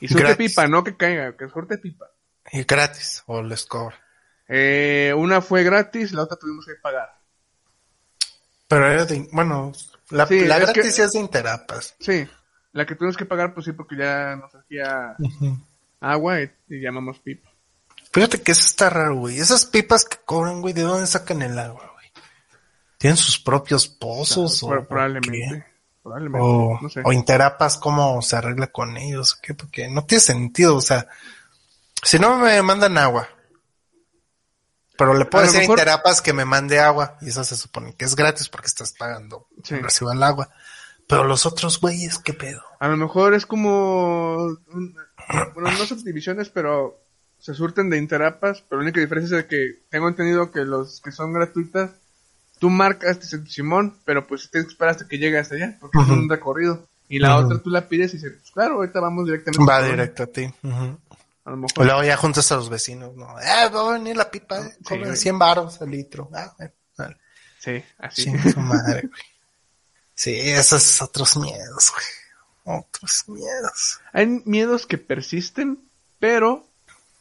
[0.00, 0.50] Y surte Gratis.
[0.50, 2.06] pipa, no que caiga, que surte pipa.
[2.50, 3.96] Y gratis, o les cobra.
[4.48, 7.08] Eh, una fue gratis, la otra tuvimos que pagar.
[8.68, 9.72] Pero era de, bueno,
[10.10, 11.94] la, Sí, la es gratis que- es de Interapas.
[12.00, 12.26] Sí,
[12.72, 15.14] la que tuvimos que pagar, pues sí, porque ya nos hacía
[16.00, 17.50] agua y, y llamamos pipa.
[18.12, 19.38] Fíjate que eso está raro, güey.
[19.38, 22.10] Esas pipas que cobran, güey, ¿de dónde sacan el agua, güey?
[22.98, 24.62] ¿Tienen sus propios pozos?
[24.62, 25.38] o, Pro- o probablemente.
[25.38, 25.64] qué?
[26.02, 26.46] Probablemente.
[26.46, 27.00] O, no sé.
[27.04, 29.34] o Interapas, ¿cómo se arregla con ellos?
[29.36, 29.54] ¿Qué?
[29.54, 31.06] Porque no tiene sentido, o sea,
[32.02, 33.28] si no me mandan agua,
[34.98, 37.94] pero le puedo A decir a Interapas que me mande agua, y eso se supone
[37.94, 39.74] que es gratis porque estás pagando Sí.
[39.74, 40.48] el recibo del agua.
[41.08, 42.62] Pero los otros güeyes, ¿qué pedo?
[42.78, 44.56] A lo mejor es como...
[45.54, 46.98] bueno, no subdivisiones, pero
[47.38, 51.00] se surten de Interapas, pero la única diferencia es de que tengo entendido que los
[51.00, 51.90] que son gratuitas,
[52.60, 56.08] tú marcas, Simón, pero pues tienes que esperar hasta que llegue hasta allá, porque es
[56.08, 56.86] un recorrido.
[57.08, 59.64] Y la otra tú la pides y dices, pues claro, ahorita vamos directamente.
[59.70, 60.48] Va a- directo a ti.
[61.44, 61.84] A lo mejor.
[61.84, 63.38] luego ya juntas a los vecinos, ¿no?
[63.40, 65.16] Eh, va a venir la pipa, eh, Sí, cobra güey.
[65.16, 66.30] 100 baros el litro.
[66.32, 67.16] Ah, bueno, vale.
[67.58, 68.38] Sí, así.
[68.52, 69.22] Su madre, güey.
[70.14, 72.78] Sí, esos otros miedos, güey.
[72.78, 74.00] Otros miedos.
[74.12, 75.80] Hay miedos que persisten,
[76.20, 76.64] pero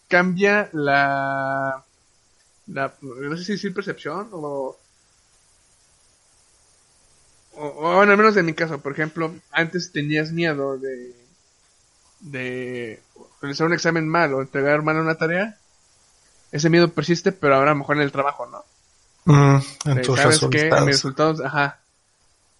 [0.07, 1.83] cambia la,
[2.67, 4.77] la no sé si decir percepción o,
[7.55, 11.15] o, o, bueno, al menos en mi caso, por ejemplo, antes tenías miedo de
[12.19, 13.01] de
[13.41, 15.57] realizar un examen mal o entregar mal una tarea.
[16.51, 18.65] Ese miedo persiste, pero ahora a lo mejor en el trabajo, ¿no?
[19.25, 20.85] Mm, en tus ¿Sabes resultados.
[20.85, 21.79] Mis resultados, ajá.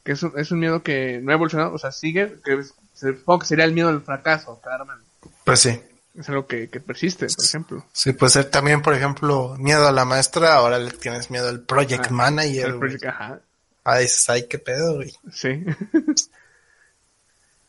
[0.03, 2.63] Que es un, es un miedo que no ha evolucionado, o sea, sigue, que
[2.95, 5.05] supongo que sería el miedo al fracaso, claramente.
[5.43, 5.79] Pues sí.
[6.17, 7.85] Es algo que, que persiste, por ejemplo.
[7.93, 11.61] Sí, puede ser también, por ejemplo, miedo a la maestra, ahora le tienes miedo al
[11.61, 12.67] project manager.
[12.67, 13.39] El project, ajá,
[13.83, 15.13] Ah, dices, ay, qué pedo, güey.
[15.33, 15.65] sí.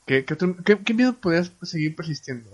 [0.07, 2.51] ¿Qué, qué, otro- qué- qué miedo podrías seguir persistiendo?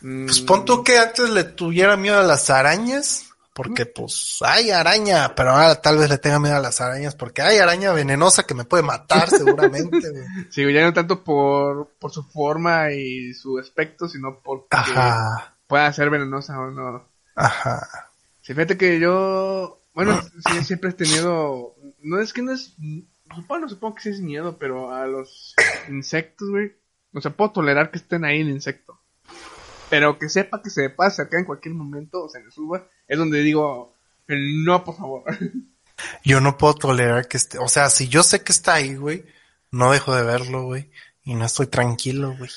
[0.00, 5.34] Pues pon tú que antes le tuviera miedo a las arañas, porque pues hay araña,
[5.34, 8.54] pero ahora tal vez le tenga miedo a las arañas, porque hay araña venenosa que
[8.54, 10.24] me puede matar seguramente, güey.
[10.50, 15.56] Sí, ya no tanto por, por su forma y su aspecto, sino por Ajá.
[15.66, 17.08] pueda ser venenosa o no.
[17.34, 18.12] Ajá.
[18.40, 22.76] Sí, fíjate que yo, bueno, sí, siempre he tenido, no es que no es,
[23.34, 25.56] supongo, supongo que sí es miedo, pero a los
[25.88, 26.76] insectos, güey,
[27.12, 29.00] o sea, puedo tolerar que estén ahí el insecto.
[29.90, 32.86] Pero que sepa que se me pasa acá en cualquier momento, o se me suba,
[33.06, 33.94] es donde digo,
[34.28, 35.24] no, por favor.
[36.24, 39.24] Yo no puedo tolerar que esté, o sea, si yo sé que está ahí, güey,
[39.70, 40.90] no dejo de verlo, güey,
[41.24, 42.50] y no estoy tranquilo, güey.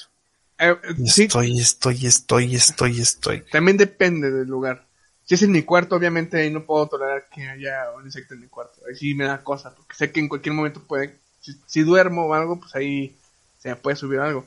[0.60, 0.76] Eh,
[1.06, 3.44] sí, Estoy, estoy, estoy, estoy, estoy.
[3.52, 4.86] también depende del lugar.
[5.24, 8.42] Si es en mi cuarto, obviamente ahí no puedo tolerar que haya un insecto en
[8.42, 8.82] mi cuarto.
[8.88, 12.26] Ahí sí me da cosa, porque sé que en cualquier momento puede, si, si duermo
[12.28, 13.16] o algo, pues ahí
[13.58, 14.46] se me puede subir algo.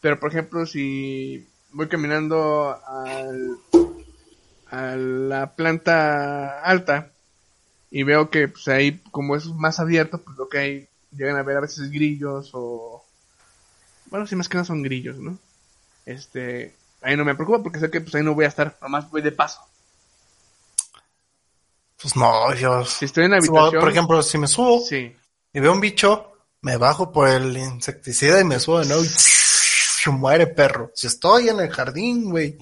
[0.00, 3.58] Pero por ejemplo, si voy caminando al,
[4.70, 7.10] a la planta alta
[7.90, 11.42] y veo que pues ahí como es más abierto, pues lo que hay llegan a
[11.42, 13.04] ver a veces grillos o
[14.06, 15.38] bueno, si más que no son grillos, ¿no?
[16.06, 19.10] Este, ahí no me preocupa porque sé que pues ahí no voy a estar, nomás
[19.10, 19.60] voy de paso.
[22.00, 22.84] Pues no, yo.
[22.84, 25.14] Si estoy en la Subo, habitación, por ejemplo, si me subo sí.
[25.52, 29.02] y veo un bicho, me bajo por el insecticida y me subo de nuevo
[30.10, 30.90] muere perro.
[30.94, 32.58] Si estoy en el jardín, güey,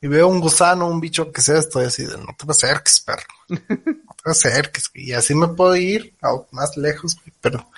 [0.00, 3.26] y veo un gusano, un bicho que sea, estoy así de no te acerques, perro.
[4.06, 5.06] No te acerques, güey.
[5.08, 7.68] Y así me puedo ir a más lejos, güey, pero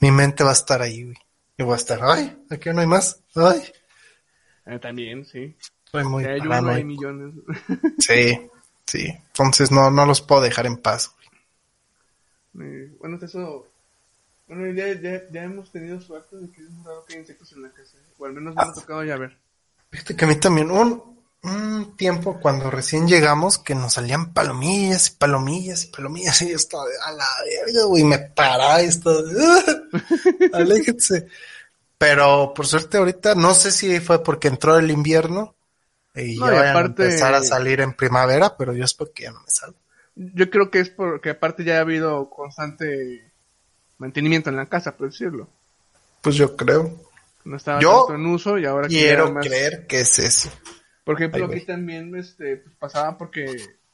[0.00, 1.16] mi mente va a estar ahí, güey.
[1.58, 3.20] Y voy a estar, ay, aquí no hay más.
[3.34, 3.62] Ay,
[4.66, 5.56] Eh, también, sí.
[5.90, 7.34] soy muy hay uno, hay millones.
[7.98, 8.40] Sí,
[8.86, 9.06] sí.
[9.28, 12.68] Entonces no, no los puedo dejar en paz, güey.
[12.68, 13.66] Eh, bueno, eso.
[14.48, 17.62] Bueno, ya, ya, ya hemos tenido suerte de que es raro que hay insectos en
[17.62, 17.96] la casa.
[18.18, 19.36] O al menos me ha tocado ya ver.
[19.90, 25.08] Fíjate que a mí también un, un tiempo cuando recién llegamos que nos salían palomillas
[25.08, 29.18] y palomillas y palomillas y yo estaba a la verga, güey, me paraba y estaba
[30.52, 31.26] "Ah, aléjense.
[31.98, 35.54] Pero por suerte ahorita, no sé si fue porque entró el invierno
[36.14, 39.32] y No, ya aparte- a empezar a salir en primavera, pero yo espero que ya
[39.32, 39.76] no me salga.
[40.14, 43.25] Yo creo que es porque aparte ya ha habido constante
[43.98, 45.48] mantenimiento en la casa, por decirlo.
[46.22, 46.94] Pues yo creo.
[47.44, 50.50] No estaba Yo tanto en uso y ahora Quiero más- creer que es eso.
[51.04, 51.58] Por ejemplo, güey.
[51.58, 53.44] aquí también este, pues, pasaba porque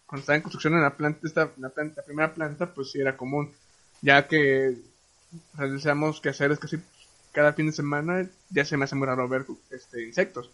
[0.07, 3.01] cuando estaba en construcción en la planta, esta, la, planta, la primera planta, pues sí
[3.01, 3.53] era común.
[4.01, 4.77] Ya que
[5.55, 6.79] realizamos quehaceres casi
[7.33, 10.51] cada fin de semana, ya se me hace muy raro ver este, insectos.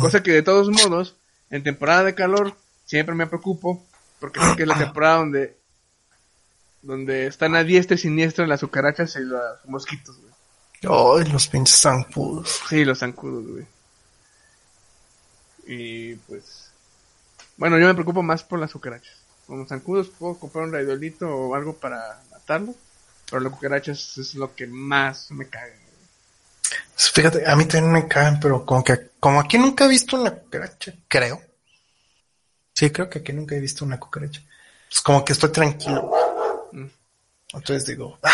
[0.00, 1.16] Cosa que de todos modos,
[1.50, 2.54] en temporada de calor,
[2.84, 3.84] siempre me preocupo,
[4.18, 5.56] porque sé que es la temporada donde,
[6.84, 10.32] donde están a diestra y siniestra las cucarachas y los mosquitos, güey.
[10.82, 12.60] Ay, los pinches zancudos.
[12.68, 13.66] Sí, los zancudos, güey.
[15.66, 16.70] Y pues.
[17.56, 19.16] Bueno, yo me preocupo más por las cucarachas.
[19.46, 22.74] Con los zancudos puedo comprar un radiolito o algo para matarlo.
[23.30, 25.66] Pero las cucarachas es lo que más me caga.
[25.66, 25.84] güey.
[26.96, 30.32] Fíjate, a mí también me caen, pero como que, como aquí nunca he visto una
[30.32, 31.40] cucaracha, creo.
[32.74, 34.42] Sí, creo que aquí nunca he visto una cucaracha.
[34.88, 36.10] Pues como que estoy tranquilo.
[37.54, 38.30] Entonces digo, ah,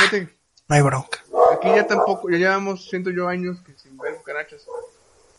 [0.69, 1.19] no hay bronca.
[1.55, 4.63] aquí ya tampoco, ya llevamos, siento yo, años que sin ver cucarachas.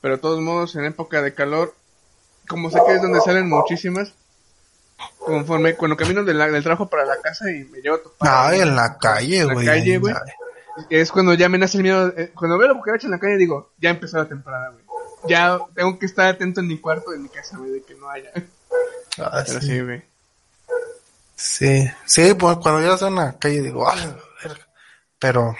[0.01, 1.73] Pero de todos modos, en época de calor,
[2.47, 4.13] como sé que es donde salen muchísimas,
[5.19, 8.29] conforme, cuando camino de la- del trabajo para la casa y me llevo a topar.
[8.53, 9.65] Ay, en la calle, En la güey.
[9.65, 10.13] calle, güey.
[10.89, 12.13] Es cuando ya me nace el miedo.
[12.17, 14.83] eh, cuando veo la cucaracha en la calle, digo, ya empezó la temporada, güey.
[15.27, 18.09] Ya tengo que estar atento en mi cuarto, en mi casa, güey, de que no
[18.09, 18.31] haya.
[19.19, 19.67] ah, Pero sí.
[19.67, 19.99] sí, güey.
[19.99, 20.05] Sí,
[22.05, 24.67] sí, pues cuando yo estoy en la calle digo, ah, la verga".
[25.19, 25.55] pero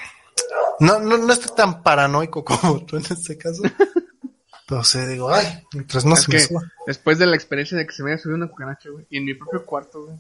[0.79, 3.63] no, no, no estoy tan paranoico como tú en este caso.
[4.67, 6.61] Pero sí digo, ay, mientras no es se me que suba.
[6.87, 9.25] después de la experiencia de que se me haya subido una cucaracha, güey, y en
[9.25, 10.17] mi propio cuarto, güey.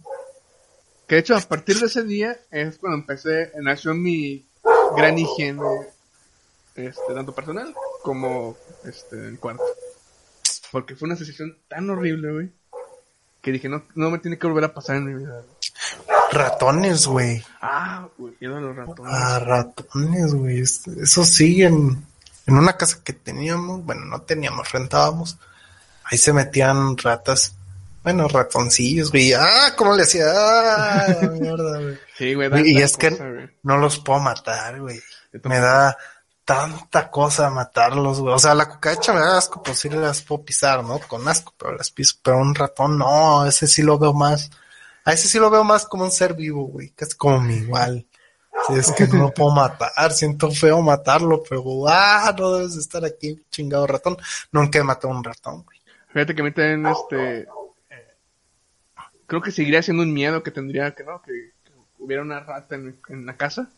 [1.07, 4.45] Que de hecho, a partir de ese día es cuando empecé, nació mi
[4.95, 5.61] gran higiene,
[6.75, 9.63] este, tanto personal como este, en el cuarto.
[10.71, 12.51] Porque fue una sensación tan horrible, güey,
[13.41, 15.41] que dije, no, no me tiene que volver a pasar en mi vida.
[16.31, 17.43] Ratones, güey.
[17.61, 19.13] Ah, güey, los ratones.
[19.13, 20.61] Ah, ratones, güey.
[20.61, 22.05] Es- Eso sí, en,
[22.47, 25.37] en una casa que teníamos, bueno, no teníamos, rentábamos.
[26.05, 27.55] Ahí se metían ratas,
[28.03, 29.33] bueno, ratoncillos, güey.
[29.33, 30.25] Ah, ¿cómo le hacía?
[30.27, 31.97] Ah, mierda, güey.
[32.17, 34.99] Sí, güey, Y es que no los puedo matar, güey.
[35.43, 35.97] Me da
[36.51, 38.33] tanta cosa matarlos, güey.
[38.33, 40.99] O sea, la cucaracha me da asco, pues sí las puedo pisar, ¿no?
[40.99, 42.15] Con asco, pero las piso.
[42.21, 44.51] Pero un ratón, no, ese sí lo veo más.
[45.05, 46.89] A ese sí lo veo más como un ser vivo, güey.
[46.89, 48.05] Casi como mi igual.
[48.67, 50.11] Sí, es que no lo puedo matar.
[50.11, 54.17] Siento feo matarlo, pero, ah, no debes de estar aquí, chingado ratón.
[54.51, 55.79] Nunca he matado a un ratón, güey.
[56.09, 57.47] Fíjate que a mí también, este...
[59.25, 61.21] creo que seguiría siendo un miedo que tendría que, ¿no?
[61.21, 63.69] Que, que hubiera una rata en, en la casa.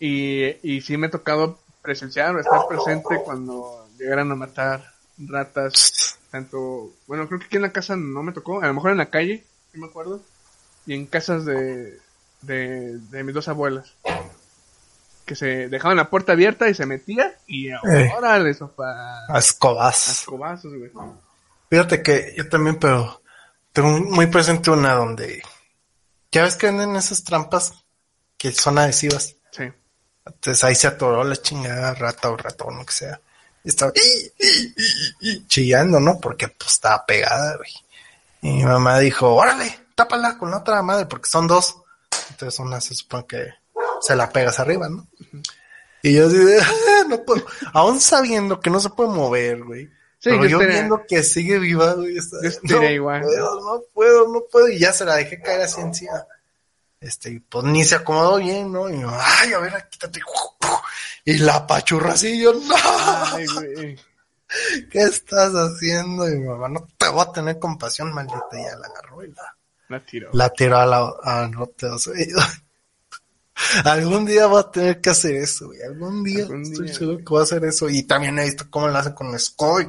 [0.00, 6.18] Y, y sí me ha tocado presenciar o estar presente cuando llegaran a matar ratas
[6.30, 8.98] tanto, bueno, creo que aquí en la casa no me tocó, a lo mejor en
[8.98, 10.20] la calle, no me acuerdo,
[10.84, 11.98] y en casas de,
[12.42, 13.94] de, de mis dos abuelas.
[15.24, 18.12] Que se dejaban la puerta abierta y se metía y Eh.
[18.16, 19.24] órale, sofá.
[19.28, 20.08] A escobas.
[20.08, 20.90] Ascobazos, güey.
[21.70, 23.22] Fíjate que yo también, pero
[23.72, 25.42] tengo muy presente una donde
[26.30, 27.72] ya ves que venden esas trampas
[28.36, 29.36] que son adhesivas.
[29.50, 29.64] Sí.
[30.26, 33.20] Entonces ahí se atoró la chingada rata o ratón, lo que sea.
[33.64, 33.92] Y estaba
[35.46, 36.18] chillando, ¿no?
[36.20, 37.70] Porque pues estaba pegada, güey.
[38.42, 41.76] Y mi mamá dijo, órale, tápala con la otra madre, porque son dos.
[42.30, 43.46] Entonces una se supone que
[44.00, 45.06] se la pegas arriba, ¿no?
[46.02, 47.44] Y yo así de, "Ah, no puedo.
[47.72, 49.86] Aún sabiendo que no se puede mover, güey.
[50.18, 52.16] Sí, pero yo viendo que sigue viva, güey.
[52.18, 53.22] está- Yo estaría no igual.
[53.22, 54.68] puedo, no puedo, no puedo.
[54.68, 56.24] Y ya se la dejé caer así encima.
[57.00, 58.88] Este, y pues ni se acomodó bien, ¿no?
[58.88, 60.20] Y yo, ay, a ver, quítate.
[61.24, 62.74] Y la apachurra así, yo, no,
[63.32, 63.98] Ay, güey.
[64.90, 66.28] ¿qué estás haciendo?
[66.28, 68.46] Y mi mamá, no te voy a tener compasión, maldita.
[68.52, 69.56] Y ya la agarró y la,
[69.88, 70.30] La tiró.
[70.32, 72.18] la tiró a la, al bote de basura.
[73.84, 75.82] Algún día voy a tener que hacer eso, güey.
[75.82, 77.88] Algún día Algún estoy día, seguro que voy a hacer eso.
[77.88, 79.80] Y también he visto cómo lo hacen con el escoba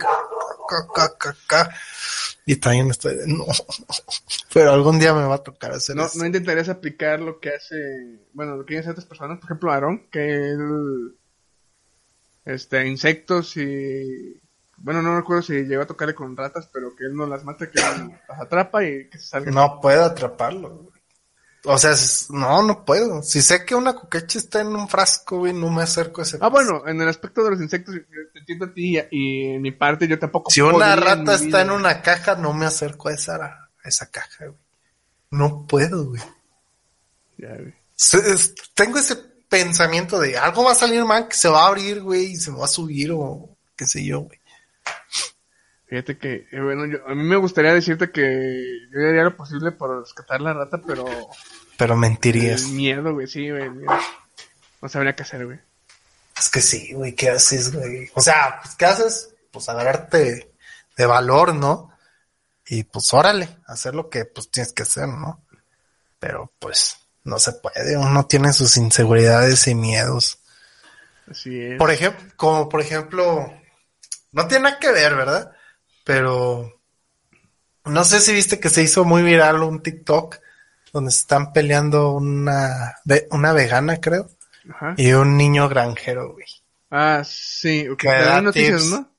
[2.47, 3.45] y, también estoy de no.
[4.53, 6.17] Pero algún día me va a tocar hacer No, eso.
[6.17, 7.75] no intentarías aplicar lo que hace,
[8.33, 11.15] bueno, lo que hacen otras personas, por ejemplo, Aarón, que él,
[12.45, 14.41] este, insectos y,
[14.77, 17.69] bueno, no recuerdo si llegó a tocarle con ratas, pero que él no las mata,
[17.69, 19.51] que él las atrapa y que se salga.
[19.51, 20.86] No puedo atraparlo.
[21.69, 21.91] O sea,
[22.29, 23.21] no, no puedo.
[23.21, 26.37] Si sé que una cucacha está en un frasco, güey, no me acerco a ese
[26.39, 27.93] Ah, bueno, en el aspecto de los insectos,
[28.33, 30.49] te entiendo a ti y, en mi parte yo tampoco.
[30.49, 34.45] Si una rata está en una caja, no me acerco a esa, a esa caja,
[34.45, 34.59] güey.
[35.29, 36.21] No puedo, güey.
[37.37, 37.73] Ya, güey.
[38.73, 39.17] Tengo ese
[39.49, 42.51] pensamiento de algo va a salir mal, que se va a abrir, güey, y se
[42.51, 44.39] me va a subir o qué sé yo, güey.
[45.87, 48.21] Fíjate que, eh, bueno, yo, a mí me gustaría decirte que
[48.91, 51.05] yo haría lo posible por rescatar la rata, pero
[51.77, 52.63] Pero mentirías.
[52.63, 53.69] el miedo, güey, sí, güey.
[54.81, 55.59] No sabría qué hacer, güey.
[56.37, 58.09] Es que sí, güey, ¿qué haces, güey?
[58.13, 59.29] O sea, pues, ¿qué haces?
[59.51, 60.51] Pues agarrarte
[60.95, 61.91] de valor, ¿no?
[62.67, 65.43] Y pues órale, hacer lo que pues tienes que hacer, ¿no?
[66.19, 70.39] Pero pues no se puede, uno tiene sus inseguridades y miedos.
[71.29, 71.77] Así es.
[71.77, 73.53] Por ejemplo, como por ejemplo,
[74.31, 75.51] no tiene nada que ver, ¿verdad?
[76.03, 76.81] Pero
[77.85, 80.37] no sé si viste que se hizo muy viral un TikTok
[80.93, 82.95] donde están peleando una,
[83.31, 84.29] una vegana, creo,
[84.69, 84.93] Ajá.
[84.97, 86.45] y un niño granjero, güey.
[86.89, 87.87] Ah, sí.
[87.89, 88.91] ok, Que da Salieron noticias, tips.
[88.91, 89.11] ¿no?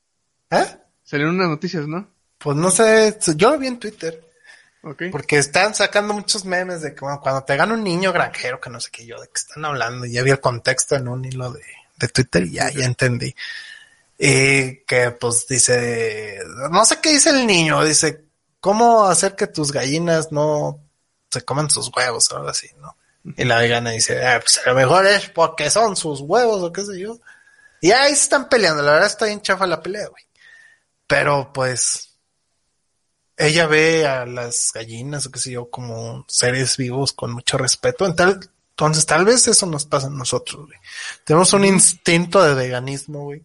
[0.58, 0.66] ¿Eh?
[1.04, 2.08] Salieron unas noticias, ¿no?
[2.38, 4.24] Pues no sé, yo lo vi en Twitter,
[4.82, 5.02] Ok.
[5.10, 8.70] porque están sacando muchos memes de que bueno, cuando te gana un niño granjero, que
[8.70, 11.24] no sé qué yo, de qué están hablando, y ya vi el contexto en un
[11.24, 11.62] hilo de,
[11.96, 13.34] de Twitter y ya, ya entendí.
[14.18, 16.38] Y que pues dice,
[16.70, 18.24] no sé qué dice el niño, dice,
[18.60, 20.80] ¿cómo hacer que tus gallinas no
[21.38, 22.96] se coman sus huevos o algo así, no?
[23.36, 26.72] Y la vegana dice, ah, pues a lo mejor es porque son sus huevos o
[26.72, 27.18] qué sé yo.
[27.80, 30.24] Y ahí se están peleando, la verdad está bien chafa la pelea, güey.
[31.06, 32.16] Pero pues
[33.36, 38.04] ella ve a las gallinas o qué sé yo como seres vivos con mucho respeto.
[38.04, 40.78] Entonces tal vez eso nos pasa a nosotros, güey.
[41.24, 43.42] Tenemos un instinto de veganismo, güey,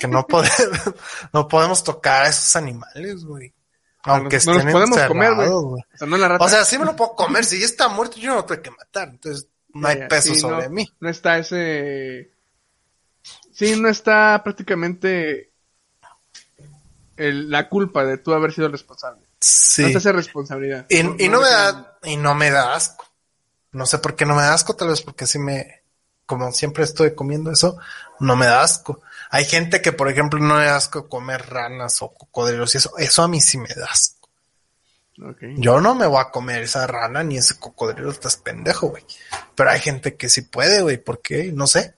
[0.00, 0.56] que no podemos,
[1.32, 3.52] no podemos tocar a esos animales, güey.
[4.06, 5.48] Aunque no los podemos comer, güey.
[5.48, 6.16] O sea, no.
[6.40, 7.44] O sea, sí me lo puedo comer.
[7.44, 9.08] Si ya está muerto, yo no lo tengo que matar.
[9.08, 10.90] Entonces, no hay Ya, peso sí, sobre no, mí.
[11.00, 12.30] No está ese.
[13.52, 15.50] Sí, no está prácticamente
[17.16, 19.22] el- la culpa de tú haber sido el responsable.
[19.40, 19.82] Sí.
[19.82, 20.86] No está esa responsabilidad.
[20.88, 23.04] Y, y no me da, y no me da asco.
[23.72, 25.82] No sé por qué no me da asco, tal vez porque así me,
[26.24, 27.76] como siempre estoy comiendo eso,
[28.20, 29.02] no me da asco.
[29.36, 33.22] Hay gente que, por ejemplo, no le asco comer ranas o cocodrilos y eso, eso
[33.22, 34.30] a mí sí me da asco.
[35.58, 39.04] Yo no me voy a comer esa rana ni ese cocodrilo, estás pendejo, güey.
[39.54, 41.52] Pero hay gente que sí puede, güey, ¿por qué?
[41.52, 41.96] No sé.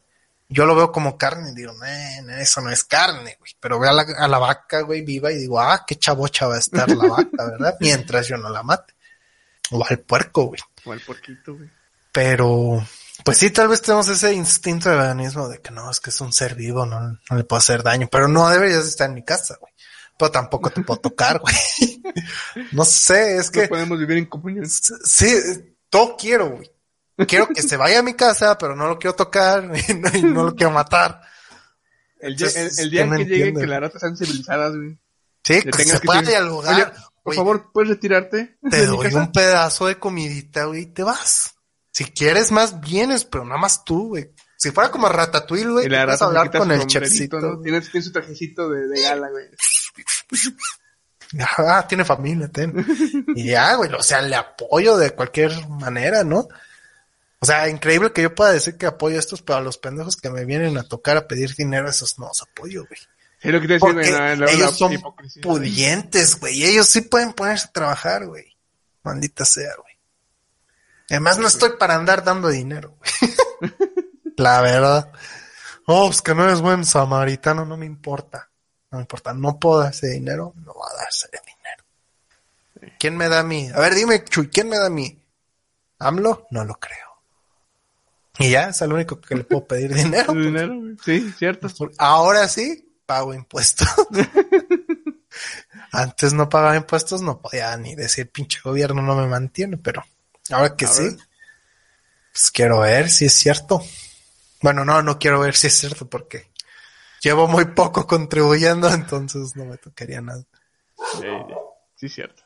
[0.49, 3.53] Yo lo veo como carne y digo, "Nee, nee, eso no es carne, güey.
[3.61, 6.57] Pero veo a la, a la vaca, güey, viva y digo, ah, qué chavocha va
[6.57, 7.77] a estar la vaca, ¿verdad?
[7.81, 8.95] Mientras yo no la mate.
[9.71, 10.61] O al puerco, güey.
[10.85, 11.71] O el porquito, güey.
[12.11, 12.85] Pero,
[13.29, 16.21] pues sí, tal vez tenemos ese instinto de veganismo de que no, es que es
[16.21, 18.09] un ser vivo, no, no le puedo hacer daño.
[18.11, 19.73] Pero no deberías estar en mi casa, güey.
[20.19, 21.55] Pero tampoco te puedo tocar, güey.
[22.73, 23.69] No sé, es No que...
[23.69, 24.67] podemos vivir en comunión.
[24.69, 25.35] Sí,
[25.89, 26.71] todo quiero, güey.
[27.27, 30.23] Quiero que se vaya a mi casa, pero no lo quiero tocar y no, y
[30.23, 31.21] no lo quiero matar.
[32.21, 33.61] El, Entonces, el día en no que llegue entiendo.
[33.61, 34.99] que las ratas sean civilizadas, güey.
[35.45, 36.75] Sí, que se pueda dialogar.
[36.75, 36.85] Oye,
[37.23, 38.59] por Oye, favor, ¿puedes retirarte?
[38.71, 41.55] te doy un pedazo de comidita, güey, y te vas.
[41.91, 44.31] Si quieres más, vienes, pero nada más tú, güey.
[44.57, 47.41] Si fuera como Ratatouille, güey, rata se hablar con el chefcito.
[47.41, 47.61] ¿no?
[47.61, 49.45] Tiene, tiene su trajecito de, de gala, güey.
[51.59, 52.73] Ah, tiene familia, ten.
[53.37, 56.49] Y ya, güey, o sea, le apoyo de cualquier manera, ¿no?
[57.41, 60.17] O sea, increíble que yo pueda decir que apoyo a estos, pero a los pendejos
[60.17, 62.99] que me vienen a tocar a pedir dinero, esos no los apoyo, güey.
[63.43, 64.93] Es lo que te decía, Porque güey, la- la- ellos son
[65.43, 66.55] pudientes, güey.
[66.61, 68.57] y Ellos sí pueden ponerse a trabajar, güey.
[69.05, 69.88] Maldita sea, güey.
[71.11, 73.73] Además, no estoy para andar dando dinero, güey.
[74.37, 75.11] La verdad.
[75.87, 78.51] Oh, pues que no eres buen samaritano, no me importa.
[78.91, 79.33] No me importa.
[79.33, 82.95] No puedo dar ese dinero, no va a darse dinero.
[82.99, 83.69] ¿Quién me da a mí?
[83.75, 85.19] A ver, dime, Chuy, ¿quién me da a mí?
[85.99, 86.47] ¿AMLO?
[86.51, 87.09] No lo creo.
[88.39, 90.33] Y ya, es el único que le puedo pedir dinero.
[90.33, 90.75] Tu dinero.
[91.05, 91.69] Sí, cierto.
[91.99, 93.89] Ahora sí, pago impuestos.
[95.93, 100.05] Antes no pagaba impuestos, no podía ni decir pinche gobierno no me mantiene, pero
[100.51, 101.17] ahora que sí,
[102.33, 103.83] pues quiero ver si es cierto.
[104.63, 106.51] Bueno, no, no quiero ver si es cierto porque
[107.21, 110.45] llevo muy poco contribuyendo, entonces no me tocaría nada.
[111.21, 111.27] Sí,
[111.97, 112.43] sí, cierto.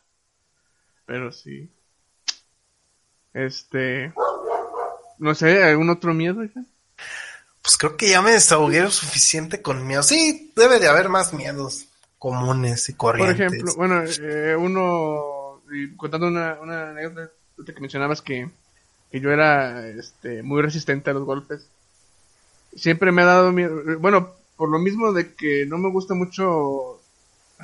[1.06, 1.70] Pero sí.
[3.32, 4.12] Este.
[5.18, 6.60] No sé, ¿algún otro miedo, hija?
[7.62, 10.02] Pues creo que ya me desahogué lo suficiente con miedo.
[10.02, 11.86] Sí, debe de haber más miedos
[12.18, 13.52] comunes y Por corrientes.
[13.52, 15.62] ejemplo, bueno, eh, uno.
[15.96, 17.30] contando una, una anécdota
[17.64, 18.50] que mencionabas que,
[19.10, 21.66] que yo era este, muy resistente a los golpes.
[22.74, 23.82] Siempre me ha dado miedo.
[23.98, 27.00] Bueno, por lo mismo de que no me gusta mucho.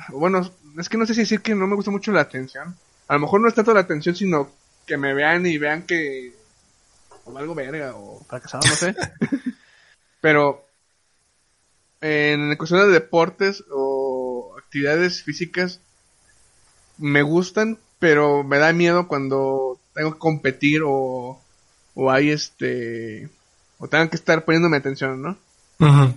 [0.09, 2.75] Bueno, es que no sé si decir que no me gusta mucho la atención.
[3.07, 4.49] A lo mejor no es tanto la atención, sino
[4.85, 6.33] que me vean y vean que.
[7.25, 8.95] O algo verga, o fracasado, no sé.
[10.21, 10.65] Pero.
[12.01, 15.81] En cuestión de deportes o actividades físicas.
[16.97, 21.39] Me gustan, pero me da miedo cuando tengo que competir o.
[21.95, 23.29] O hay este.
[23.77, 25.37] O tengan que estar poniéndome atención, ¿no?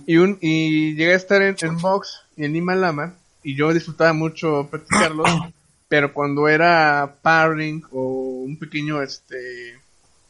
[0.05, 3.73] Y, un, y llegué a estar en, en box y en Lima Lama y yo
[3.73, 5.23] disfrutaba mucho practicarlo,
[5.87, 9.77] pero cuando era parring o un pequeño, este,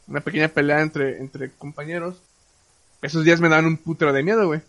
[0.08, 2.16] una pequeña pelea entre, entre compañeros,
[3.00, 4.60] esos días me daban un putero de miedo, güey.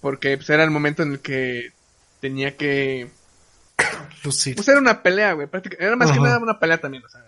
[0.00, 1.72] Porque pues, era el momento en el que
[2.20, 3.10] tenía que...
[4.24, 4.56] Lucir.
[4.56, 5.48] Pues era una pelea, güey.
[5.78, 7.22] Era más que nada una pelea también, o sea.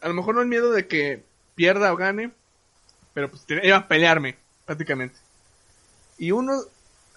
[0.00, 2.30] A lo mejor no el miedo de que pierda o gane,
[3.14, 5.16] pero pues iba a pelearme, prácticamente.
[6.18, 6.60] Y uno,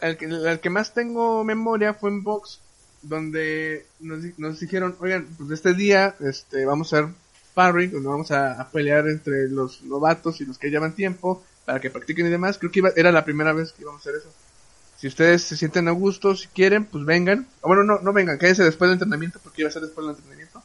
[0.01, 2.59] el que, que más tengo memoria fue en box,
[3.01, 7.09] donde nos, nos dijeron, oigan, pues este día este, vamos a hacer
[7.53, 11.79] parring, donde vamos a, a pelear entre los novatos y los que llevan tiempo, para
[11.81, 12.57] que practiquen y demás.
[12.57, 14.33] Creo que iba- era la primera vez que íbamos a hacer eso.
[15.03, 17.45] Si ustedes se sienten a gusto, si quieren, pues vengan.
[17.59, 20.15] O bueno, no, no vengan, quédense después del entrenamiento, porque iba a ser después del
[20.15, 20.63] entrenamiento.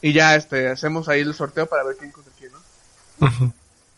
[0.00, 3.52] Y ya, este, hacemos ahí el sorteo para ver quién contra quién, ¿no?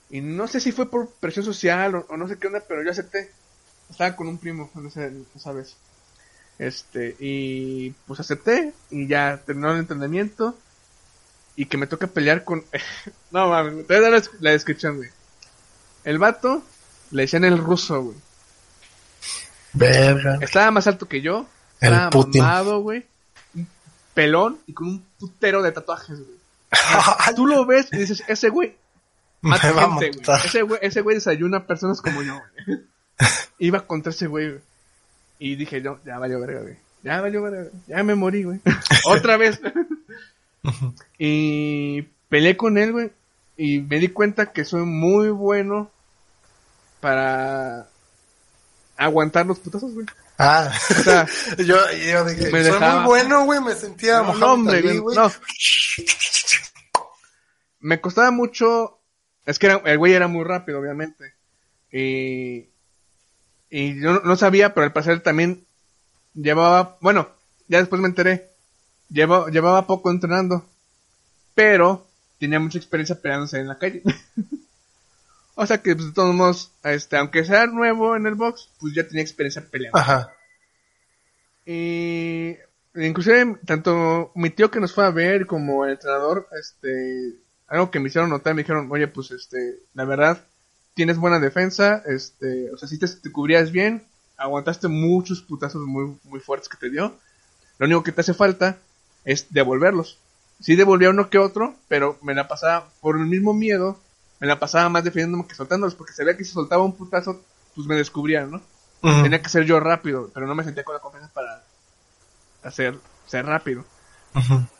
[0.09, 2.82] Y no sé si fue por presión social o, o no sé qué onda, pero
[2.82, 3.32] yo acepté.
[3.90, 5.76] Estaba con un primo esa, esa vez.
[6.59, 10.57] Este, y pues acepté y ya terminó el entrenamiento.
[11.55, 12.64] Y que me toca pelear con...
[13.30, 15.11] no mames, te voy a dar la, la descripción, güey.
[16.05, 16.62] El vato
[17.11, 18.16] le decían el ruso, güey.
[19.75, 20.39] Verga.
[20.41, 21.47] Estaba más alto que yo.
[21.81, 23.05] Estaba mamado, güey.
[23.55, 23.68] Un
[24.14, 26.39] pelón y con un putero de tatuajes, güey.
[27.37, 28.77] Tú lo ves y dices, ese güey
[29.41, 30.39] mata Me gente, güey.
[30.45, 32.81] Ese güey, ese güey desayuna personas como yo, güey.
[33.59, 34.61] Iba contra ese güey, güey.
[35.39, 36.77] Y dije yo, ya valió verga, güey.
[37.03, 37.83] Ya valió verga, güey.
[37.87, 38.61] Ya me morí, güey.
[39.07, 39.61] Otra vez.
[41.18, 43.12] y peleé con él, güey.
[43.57, 45.91] Y me di cuenta que soy muy bueno
[47.01, 47.89] para
[48.97, 50.07] aguantar los putazos, güey.
[50.38, 51.26] Ah, O sea,
[51.59, 53.01] yo, yo dije, Me soy dejaba.
[53.01, 55.30] muy bueno, güey, me sentía no, no, hombre, Ali, güey, no.
[57.80, 58.99] Me costaba mucho.
[59.47, 61.34] Es que era- el güey era muy rápido, obviamente.
[61.92, 62.68] Y.
[63.70, 65.66] Y yo no, no sabía, pero al parecer también
[66.34, 66.97] llevaba.
[67.01, 67.28] Bueno,
[67.68, 68.49] ya después me enteré.
[69.11, 70.64] Lleva, llevaba poco entrenando.
[71.55, 72.07] Pero
[72.38, 74.03] tenía mucha experiencia peleándose en la calle.
[75.55, 78.95] o sea que, pues, de todos modos, este, aunque sea nuevo en el box, pues
[78.95, 79.99] ya tenía experiencia peleando.
[79.99, 80.33] Ajá.
[81.67, 82.57] Y
[82.95, 87.37] inclusive tanto mi tío que nos fue a ver como el entrenador, este,
[87.67, 90.45] algo que me hicieron notar, me dijeron, oye, pues este, la verdad,
[90.95, 94.05] tienes buena defensa, este, o sea, si te, te cubrías bien,
[94.37, 97.15] aguantaste muchos putazos muy, muy fuertes que te dio.
[97.79, 98.79] Lo único que te hace falta
[99.25, 100.19] es devolverlos.
[100.61, 103.99] Sí devolvía uno que otro, pero me la pasaba, por el mismo miedo,
[104.41, 107.41] me la pasaba más defendiéndome que soltándolos, porque sabía que si soltaba un putazo,
[107.74, 108.61] pues me descubrían, ¿no?
[109.22, 111.62] Tenía que ser yo rápido, pero no me sentía con la confianza para
[112.62, 113.85] hacer ser rápido.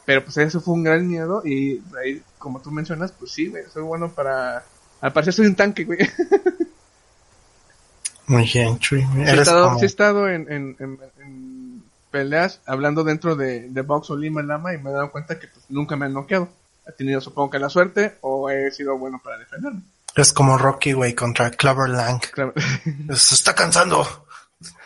[0.07, 3.64] Pero pues eso fue un gran miedo y ahí, como tú mencionas, pues sí, güey,
[3.72, 4.64] soy bueno para...
[5.00, 5.98] Al parecer soy un tanque, güey.
[8.26, 9.07] Muy bien, Chuy.
[9.18, 9.78] he estado, como...
[9.78, 14.42] sí he estado en, en, en- en peleas hablando dentro de, de Box o Lima
[14.42, 16.48] Lama y me he dado cuenta que pues, nunca me han noqueado.
[16.87, 19.82] He tenido supongo que la suerte o he sido bueno para defenderme.
[20.14, 22.20] Es como Rocky, güey, contra Clover Lang.
[22.32, 22.53] Claro.
[23.14, 24.26] Se está cansando.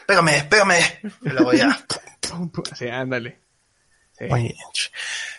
[0.06, 0.78] Pégame, pégame.
[1.22, 1.78] Y luego ya.
[2.20, 2.64] Pum, pum.
[2.74, 3.38] Sí, ándale.
[4.18, 4.24] Sí.
[4.24, 4.56] Muy bien.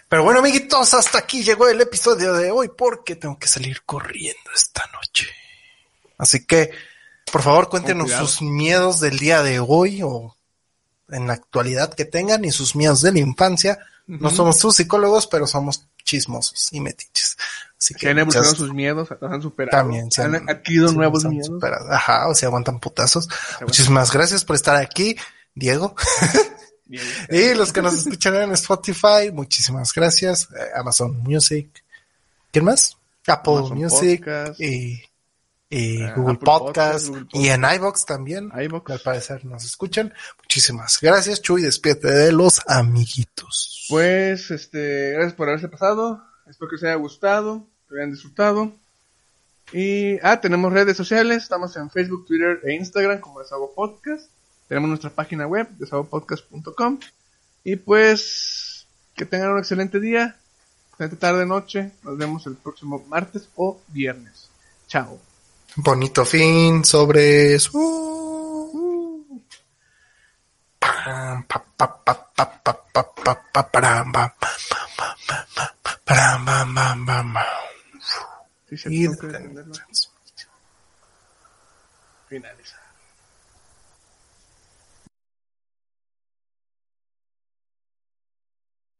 [0.07, 4.51] Pero bueno, amiguitos, hasta aquí llegó el episodio de hoy porque tengo que salir corriendo
[4.55, 5.27] esta noche.
[6.17, 6.71] Así que,
[7.31, 10.35] por favor, cuéntenos sus miedos del día de hoy o
[11.09, 13.79] en la actualidad que tengan y sus miedos de la infancia.
[14.09, 17.37] No somos sus psicólogos, pero somos chismosos y metiches.
[17.77, 19.77] Así Que han evolucionado muchas- sus miedos, los han superado.
[19.77, 21.47] también se han, adquirido se nuevos han miedos.
[21.47, 21.91] superado.
[21.91, 23.29] Ajá, o sea, aguantan putazos.
[23.61, 25.15] Muchísimas gracias por estar aquí,
[25.55, 25.95] Diego.
[26.85, 27.03] Bien.
[27.29, 30.47] Y los que nos escuchan en Spotify, muchísimas gracias.
[30.59, 31.69] Eh, Amazon Music.
[32.51, 32.97] ¿Quién más?
[33.27, 34.59] Apple Amazon Music Podcast.
[34.59, 35.03] y,
[35.69, 38.51] y Ah, Google Podcast, Podcast, Google y en iBox también.
[38.55, 38.89] iVoox.
[38.91, 40.13] Al parecer nos escuchan.
[40.39, 41.61] Muchísimas gracias, Chuy.
[41.61, 43.85] Despídete de los amiguitos.
[43.89, 46.23] Pues, este, gracias por haberse pasado.
[46.47, 48.73] Espero que os haya gustado, que hayan disfrutado.
[49.71, 51.43] Y, ah, tenemos redes sociales.
[51.43, 54.29] Estamos en Facebook, Twitter e Instagram como Desahogo Podcast.
[54.67, 56.99] Tenemos nuestra página web, desahogopodcast.com.
[57.63, 60.35] Y pues, que tengan un excelente día,
[60.91, 61.91] excelente tarde, noche.
[62.03, 64.49] Nos vemos el próximo martes o viernes.
[64.87, 65.19] Chao.
[65.75, 67.79] Bonito fin sobre su...
[70.79, 74.33] Pam, pa, pa, pa, pa, pa, pa, pa, pa, param, param.
[78.69, 79.07] Sí, se Y.
[82.27, 82.78] Finalizar.